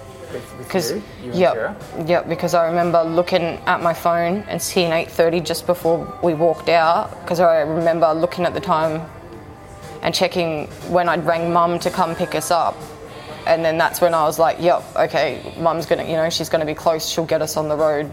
[0.59, 1.03] Because you?
[1.23, 2.09] You and yep, Kira?
[2.09, 2.29] yep.
[2.29, 7.21] Because I remember looking at my phone and seeing 8:30 just before we walked out.
[7.23, 9.09] Because I remember looking at the time
[10.03, 12.77] and checking when I'd rang mum to come pick us up,
[13.47, 16.65] and then that's when I was like, "Yep, okay, mum's gonna, you know, she's gonna
[16.67, 17.09] be close.
[17.09, 18.13] She'll get us on the road."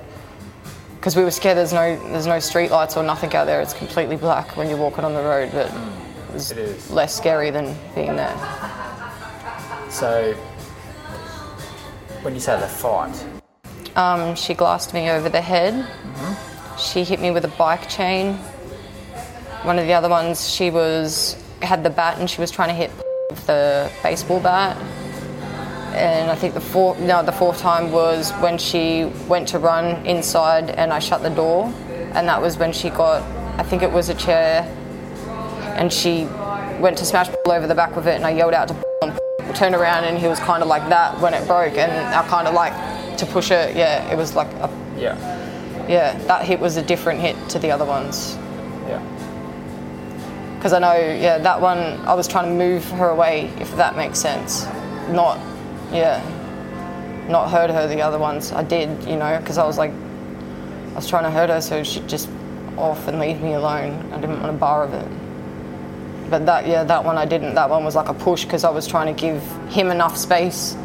[0.95, 1.57] Because we were scared.
[1.57, 3.61] There's no, there's no street lights or nothing out there.
[3.61, 5.91] It's completely black when you're walking on the road, but mm,
[6.29, 6.89] it was It is.
[6.89, 8.33] less scary than being there.
[9.91, 10.33] So,
[12.25, 13.15] when you say the fight,
[13.95, 15.85] Um, she glassed me over the head.
[16.77, 18.33] She hit me with a bike chain.
[19.63, 22.75] One of the other ones, she was had the bat and she was trying to
[22.75, 22.91] hit
[23.29, 24.75] with the baseball bat.
[25.93, 30.05] And I think the fourth, no, the fourth time was when she went to run
[30.05, 31.71] inside and I shut the door,
[32.15, 33.21] and that was when she got,
[33.57, 34.63] I think it was a chair,
[35.77, 36.25] and she
[36.81, 39.19] went to smash over the back of it, and I yelled out to
[39.55, 42.47] turn around, and he was kind of like that when it broke, and I kind
[42.47, 42.73] of like
[43.17, 43.75] to push it.
[43.75, 47.71] Yeah, it was like, a, yeah, yeah, that hit was a different hit to the
[47.71, 48.35] other ones.
[48.87, 49.01] yeah.
[50.55, 51.77] Because I know, yeah, that one
[52.07, 54.65] I was trying to move her away, if that makes sense.
[55.09, 55.37] Not,
[55.91, 56.23] yeah,
[57.29, 57.87] not hurt her.
[57.87, 61.29] The other ones I did, you know, because I was like, I was trying to
[61.29, 62.29] hurt her so she'd just
[62.77, 64.11] off and leave me alone.
[64.11, 65.07] I didn't want a bar of it.
[66.29, 67.55] But that, yeah, that one I didn't.
[67.55, 70.75] That one was like a push because I was trying to give him enough space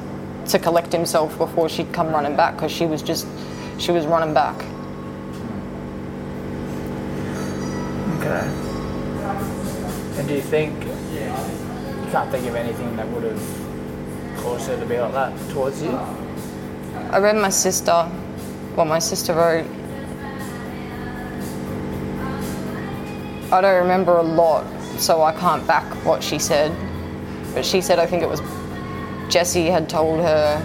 [0.49, 3.27] to collect himself before she'd come running back because she was just,
[3.79, 4.57] she was running back.
[8.19, 8.47] Okay.
[10.19, 13.43] And do you think you can't think of anything that would have
[14.43, 15.99] caused her to be like that towards you?
[17.11, 18.05] I read my sister,
[18.75, 19.67] what my sister wrote.
[23.53, 24.65] I don't remember a lot,
[25.01, 26.77] so I can't back what she said.
[27.55, 28.41] But she said I think it was
[29.31, 30.59] Jesse had told her,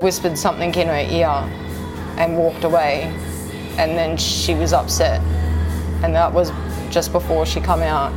[0.00, 1.28] whispered something in her ear,
[2.18, 3.02] and walked away.
[3.78, 5.20] And then she was upset.
[6.02, 6.50] And that was
[6.90, 8.10] just before she come out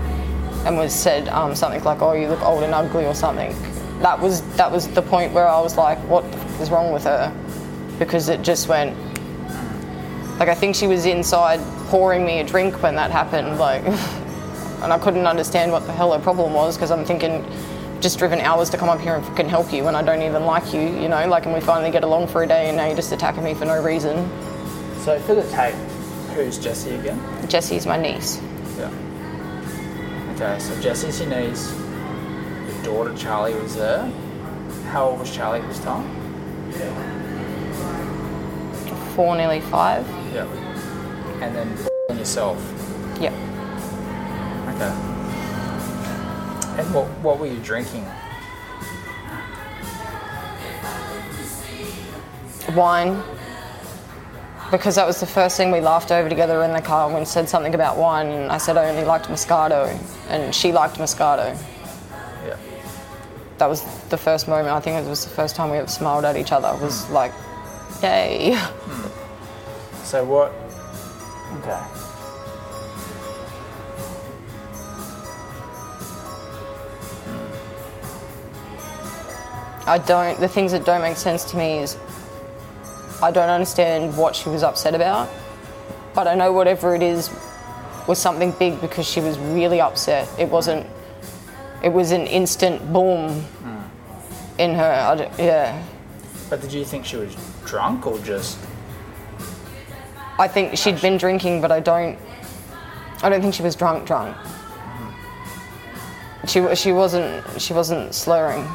[0.66, 3.56] and was said um, something like, "Oh, you look old and ugly" or something.
[4.00, 6.24] That was that was the point where I was like, "What
[6.62, 7.34] is wrong with her?"
[7.98, 8.96] Because it just went.
[10.40, 13.60] Like I think she was inside pouring me a drink when that happened.
[13.60, 13.84] Like,
[14.82, 17.46] and I couldn't understand what the hell her problem was because I'm thinking.
[18.02, 20.46] Just driven hours to come up here and fucking help you when I don't even
[20.46, 21.28] like you, you know.
[21.28, 23.54] Like, and we finally get along for a day, and now you're just attacking me
[23.54, 24.16] for no reason.
[25.02, 25.76] So for the tape,
[26.34, 27.20] who's Jessie again?
[27.50, 28.42] Jessie's my niece.
[28.78, 28.90] Yeah.
[30.36, 31.74] Okay, so Jessie's your niece.
[31.74, 34.10] Your daughter Charlie was there.
[34.92, 36.08] How old was Charlie at this time?
[39.14, 40.08] Four, nearly five.
[40.34, 40.46] Yeah.
[41.42, 41.78] And then
[42.10, 42.58] and yourself.
[43.20, 43.34] Yep.
[44.70, 44.94] Okay.
[46.80, 48.06] And what what were you drinking?
[52.76, 53.22] wine
[54.72, 57.50] because that was the first thing we laughed over together in the car when said
[57.50, 59.88] something about wine and I said I only liked Moscato
[60.30, 61.58] and she liked Moscato.
[62.46, 62.56] Yeah.
[63.58, 66.24] That was the first moment, I think it was the first time we ever smiled
[66.24, 66.68] at each other.
[66.68, 67.14] It was hmm.
[67.14, 67.32] like,
[68.04, 68.54] yay.
[68.56, 69.29] Hmm.
[70.10, 70.52] So what?
[71.60, 71.80] Okay.
[79.86, 81.96] I don't, the things that don't make sense to me is
[83.22, 85.30] I don't understand what she was upset about,
[86.16, 87.30] but I know whatever it is
[88.08, 90.28] was something big because she was really upset.
[90.40, 90.88] It wasn't,
[91.84, 94.60] it was an instant boom hmm.
[94.60, 94.92] in her.
[94.92, 95.86] I yeah.
[96.50, 98.58] But did you think she was drunk or just?
[100.40, 102.18] I think she'd been drinking, but I don't.
[103.22, 104.08] I don't think she was drunk.
[104.08, 104.38] Drunk.
[106.48, 108.66] She she wasn't she wasn't slurring.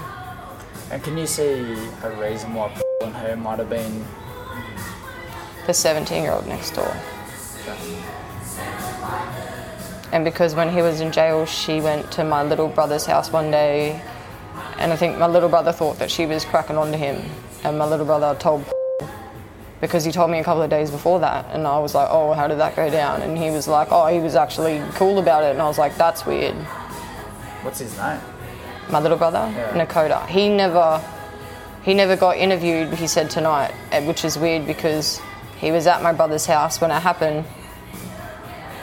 [0.90, 4.04] And can you see a reason why and her might have been?
[5.66, 6.94] The 17 year old next door.
[10.12, 13.50] And because when he was in jail, she went to my little brother's house one
[13.50, 14.00] day,
[14.78, 17.22] and I think my little brother thought that she was cracking onto him,
[17.64, 18.64] and my little brother told
[19.84, 22.32] because he told me a couple of days before that, and I was like, oh,
[22.32, 23.20] how did that go down?
[23.20, 25.94] And he was like, oh, he was actually cool about it, and I was like,
[25.98, 26.54] that's weird.
[27.62, 28.18] What's his name?
[28.88, 29.84] my little brother, Yeah.
[29.84, 30.26] Nakota.
[30.26, 31.04] He never,
[31.82, 32.94] he never got interviewed.
[32.94, 35.20] He said tonight, eh, which is weird because
[35.58, 37.44] he was at my brother's house when it happened.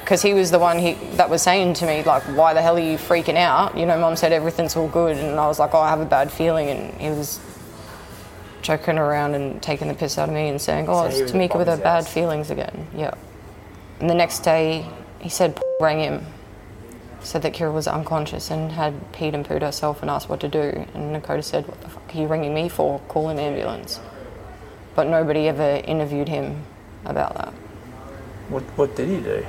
[0.01, 2.75] Because he was the one he, that was saying to me like, "Why the hell
[2.77, 5.73] are you freaking out?" You know, Mom said everything's all good, and I was like,
[5.73, 7.39] "Oh, I have a bad feeling," and he was
[8.61, 11.21] joking around and taking the piss out of me and saying, "Oh, So it's he
[11.23, 13.13] was at Tamika with her bad feelings again." Yeah.
[13.99, 14.85] And the next day,
[15.19, 16.25] he said rang him
[17.23, 20.47] said that Kira was unconscious and had peed and pooed herself and asked what to
[20.47, 20.85] do.
[20.93, 22.99] And Nakota said, What the fuck are you ringing me for?
[23.07, 23.99] Call an ambulance.
[24.95, 26.63] But nobody ever interviewed him
[27.05, 27.53] about that.
[28.49, 29.45] What What did he do?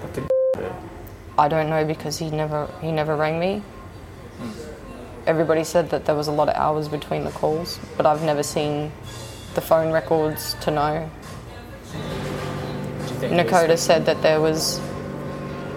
[0.00, 0.72] What did he do?
[1.38, 3.62] I don't know because he never he never rang me.
[4.38, 4.71] Hmm.
[5.26, 8.42] Everybody said that there was a lot of hours between the calls, but I've never
[8.42, 8.90] seen
[9.54, 11.08] the phone records to know.
[11.92, 14.80] Do you think he was- Nakota said that there was.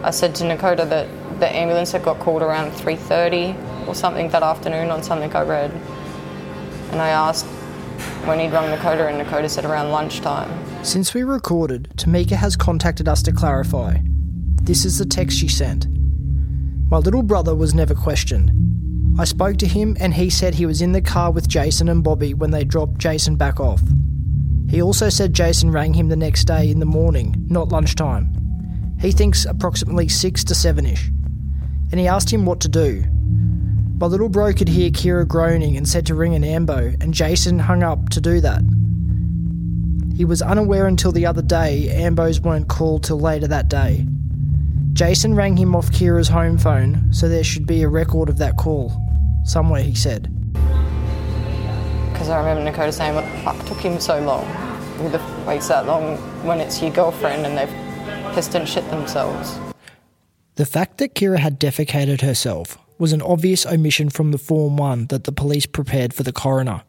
[0.03, 1.07] I said to Nakota that
[1.39, 3.55] the ambulance had got called around 3:30
[3.87, 5.71] or something that afternoon on something I read,
[6.91, 7.45] and I asked
[8.25, 10.49] when he'd rung Nakota, and Nakota said around lunchtime.
[10.83, 13.97] Since we recorded, Tamika has contacted us to clarify.
[14.63, 15.87] This is the text she sent.
[16.89, 18.51] My little brother was never questioned.
[19.17, 22.03] I spoke to him and he said he was in the car with Jason and
[22.03, 23.81] Bobby when they dropped Jason back off.
[24.69, 28.35] He also said Jason rang him the next day in the morning, not lunchtime.
[28.99, 31.07] He thinks approximately 6 to 7 ish.
[31.91, 33.05] And he asked him what to do.
[33.97, 37.59] My little bro could hear Kira groaning and said to ring an ambo, and Jason
[37.59, 38.61] hung up to do that.
[40.17, 44.05] He was unaware until the other day Ambos weren't called till later that day.
[44.91, 48.57] Jason rang him off Kira's home phone, so there should be a record of that
[48.57, 49.04] call.
[49.45, 50.31] Somewhere, he said.
[52.11, 54.45] Because I remember Nakota saying, What the fuck took him so long?
[54.97, 58.89] Who the f waits that long when it's your girlfriend and they've pissed and shit
[58.89, 59.59] themselves?
[60.55, 65.07] The fact that Kira had defecated herself was an obvious omission from the Form 1
[65.07, 66.83] that the police prepared for the coroner.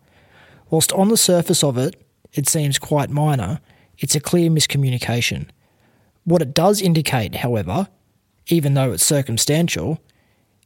[0.71, 2.01] Whilst on the surface of it,
[2.33, 3.61] it seems quite minor,
[3.99, 5.49] it's a clear miscommunication.
[6.25, 7.89] What it does indicate, however,
[8.47, 10.01] even though it's circumstantial,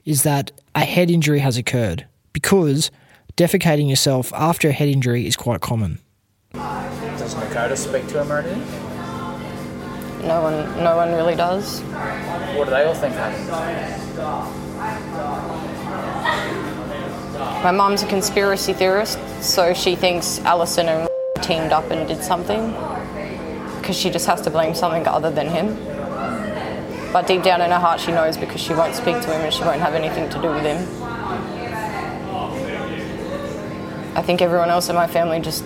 [0.05, 2.91] is that a head injury has occurred because
[3.37, 5.99] defecating yourself after a head injury is quite common.
[6.53, 8.61] Does Dakota speak to him or anything?
[10.27, 11.81] No one, no one really does.
[11.81, 13.49] What do they all think happened?
[17.65, 21.09] My mum's a conspiracy theorist, so she thinks Alison and
[21.43, 22.71] teamed up and did something
[23.81, 25.77] because she just has to blame something other than him.
[27.13, 29.53] But deep down in her heart, she knows because she won't speak to him and
[29.53, 30.79] she won't have anything to do with him.
[34.17, 35.65] I think everyone else in my family just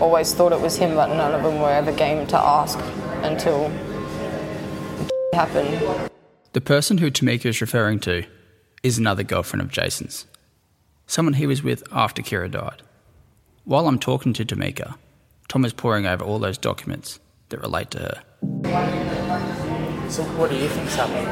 [0.00, 2.78] always thought it was him, but none of them were ever game to ask
[3.22, 3.70] until
[5.00, 6.10] it happened.
[6.52, 8.24] The person who Tamika is referring to
[8.82, 10.26] is another girlfriend of Jason's,
[11.06, 12.82] someone he was with after Kira died.
[13.64, 14.96] While I'm talking to Tamika,
[15.48, 17.18] Tom is poring over all those documents
[17.48, 19.25] that relate to her.
[20.08, 21.28] So what do you think's happened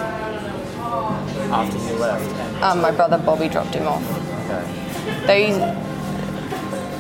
[1.53, 2.63] after you left?
[2.63, 4.03] Um, my brother Bobby dropped him off.
[4.51, 5.27] okay.
[5.27, 5.53] They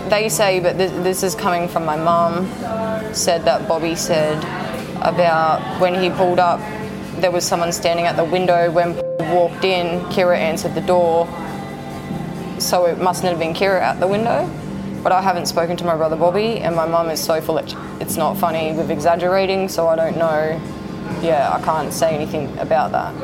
[0.08, 2.46] they say, but this, this is coming from my mum,
[3.14, 4.38] said that Bobby said
[5.02, 6.60] about when he pulled up,
[7.20, 8.70] there was someone standing at the window.
[8.70, 9.00] When he
[9.32, 11.26] walked in, Kira answered the door,
[12.58, 14.48] so it mustn't have been Kira at the window.
[15.02, 17.66] But I haven't spoken to my brother Bobby, and my mum is so full of
[18.00, 20.60] it's not funny with exaggerating, so I don't know.
[21.22, 23.14] Yeah, I can't say anything about that.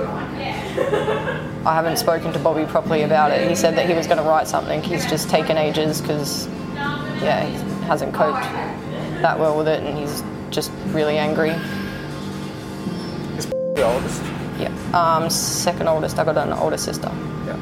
[1.67, 3.49] I haven't spoken to Bobby properly about it.
[3.49, 4.83] He said that he was going to write something.
[4.83, 6.47] He's just taken ages because,
[7.23, 7.53] yeah, he
[7.87, 8.43] hasn't coped
[9.23, 11.51] that well with it, and he's just really angry.
[13.37, 14.23] Is the oldest?
[14.59, 14.73] Yeah.
[14.95, 16.19] Um, second oldest.
[16.19, 17.11] I got an older sister.
[17.47, 17.57] Yeah.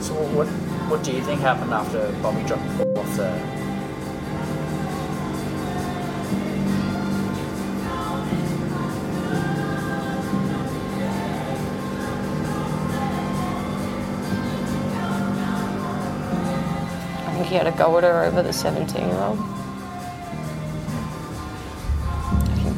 [0.00, 0.46] So what
[0.88, 2.62] what do you think happened after Bobby dropped
[2.96, 3.65] off the
[17.46, 19.38] he had a go at her over the 17 year old.
[22.38, 22.76] I think,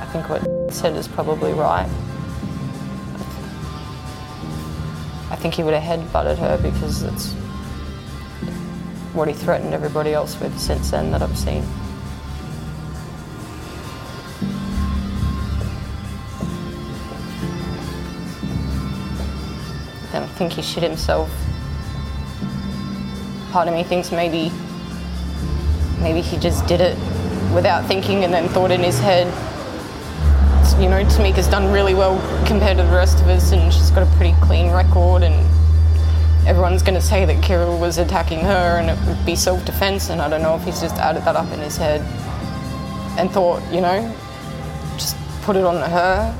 [0.00, 1.88] I think what said is probably right.
[5.30, 7.32] I think he would have headbutted her because it's
[9.14, 11.62] what he threatened everybody else with since then that I've seen.
[20.12, 21.30] Then I think he shit himself
[23.56, 24.52] part of me thinks maybe
[26.02, 26.94] maybe he just did it
[27.54, 29.26] without thinking and then thought in his head
[30.78, 34.02] you know Tamika's done really well compared to the rest of us and she's got
[34.02, 35.34] a pretty clean record and
[36.46, 40.20] everyone's going to say that Kira was attacking her and it would be self-defense and
[40.20, 42.02] I don't know if he's just added that up in his head
[43.18, 44.14] and thought you know
[44.98, 46.36] just put it on her.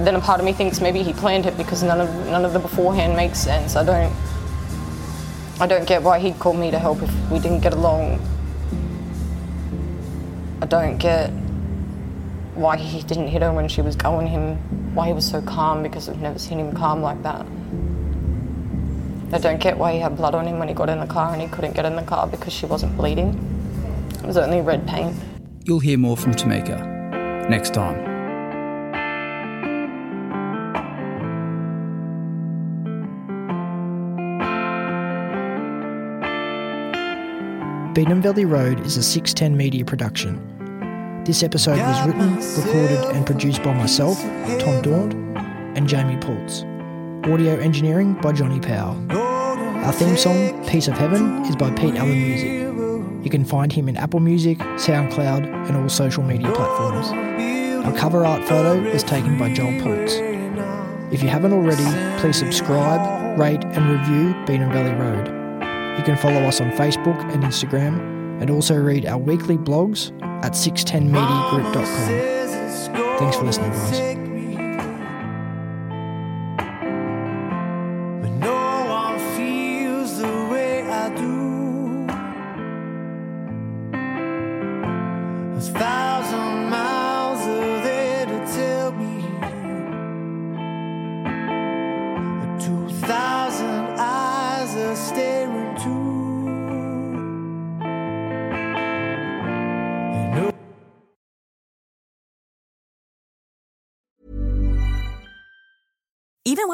[0.00, 2.52] Then a part of me thinks maybe he planned it because none of none of
[2.52, 3.76] the beforehand makes sense.
[3.76, 4.12] I don't
[5.58, 8.20] I don't get why he'd call me to help if we didn't get along.
[10.60, 11.30] I don't get
[12.54, 14.56] why he didn't hit her when she was going him,
[14.94, 17.46] why he was so calm because I've never seen him calm like that.
[19.32, 21.32] I don't get why he had blood on him when he got in the car
[21.32, 23.30] and he couldn't get in the car because she wasn't bleeding.
[24.22, 25.16] It was only red paint.
[25.64, 28.15] You'll hear more from Tamika next time.
[37.96, 41.22] Beenham Valley Road is a 610 media production.
[41.24, 44.20] This episode was written, recorded, and produced by myself,
[44.60, 45.14] Tom Daunt,
[45.78, 46.62] and Jamie Pultz.
[47.26, 49.02] Audio engineering by Johnny Powell.
[49.16, 53.24] Our theme song, Piece of Heaven, is by Pete Allen Music.
[53.24, 57.06] You can find him in Apple Music, SoundCloud, and all social media platforms.
[57.86, 60.16] Our cover art photo was taken by Joel Pultz.
[61.14, 65.35] If you haven't already, please subscribe, rate, and review Beenham Valley Road.
[65.96, 67.98] You can follow us on Facebook and Instagram,
[68.40, 70.12] and also read our weekly blogs
[70.44, 73.18] at 610mediagroup.com.
[73.18, 74.25] Thanks for listening, guys.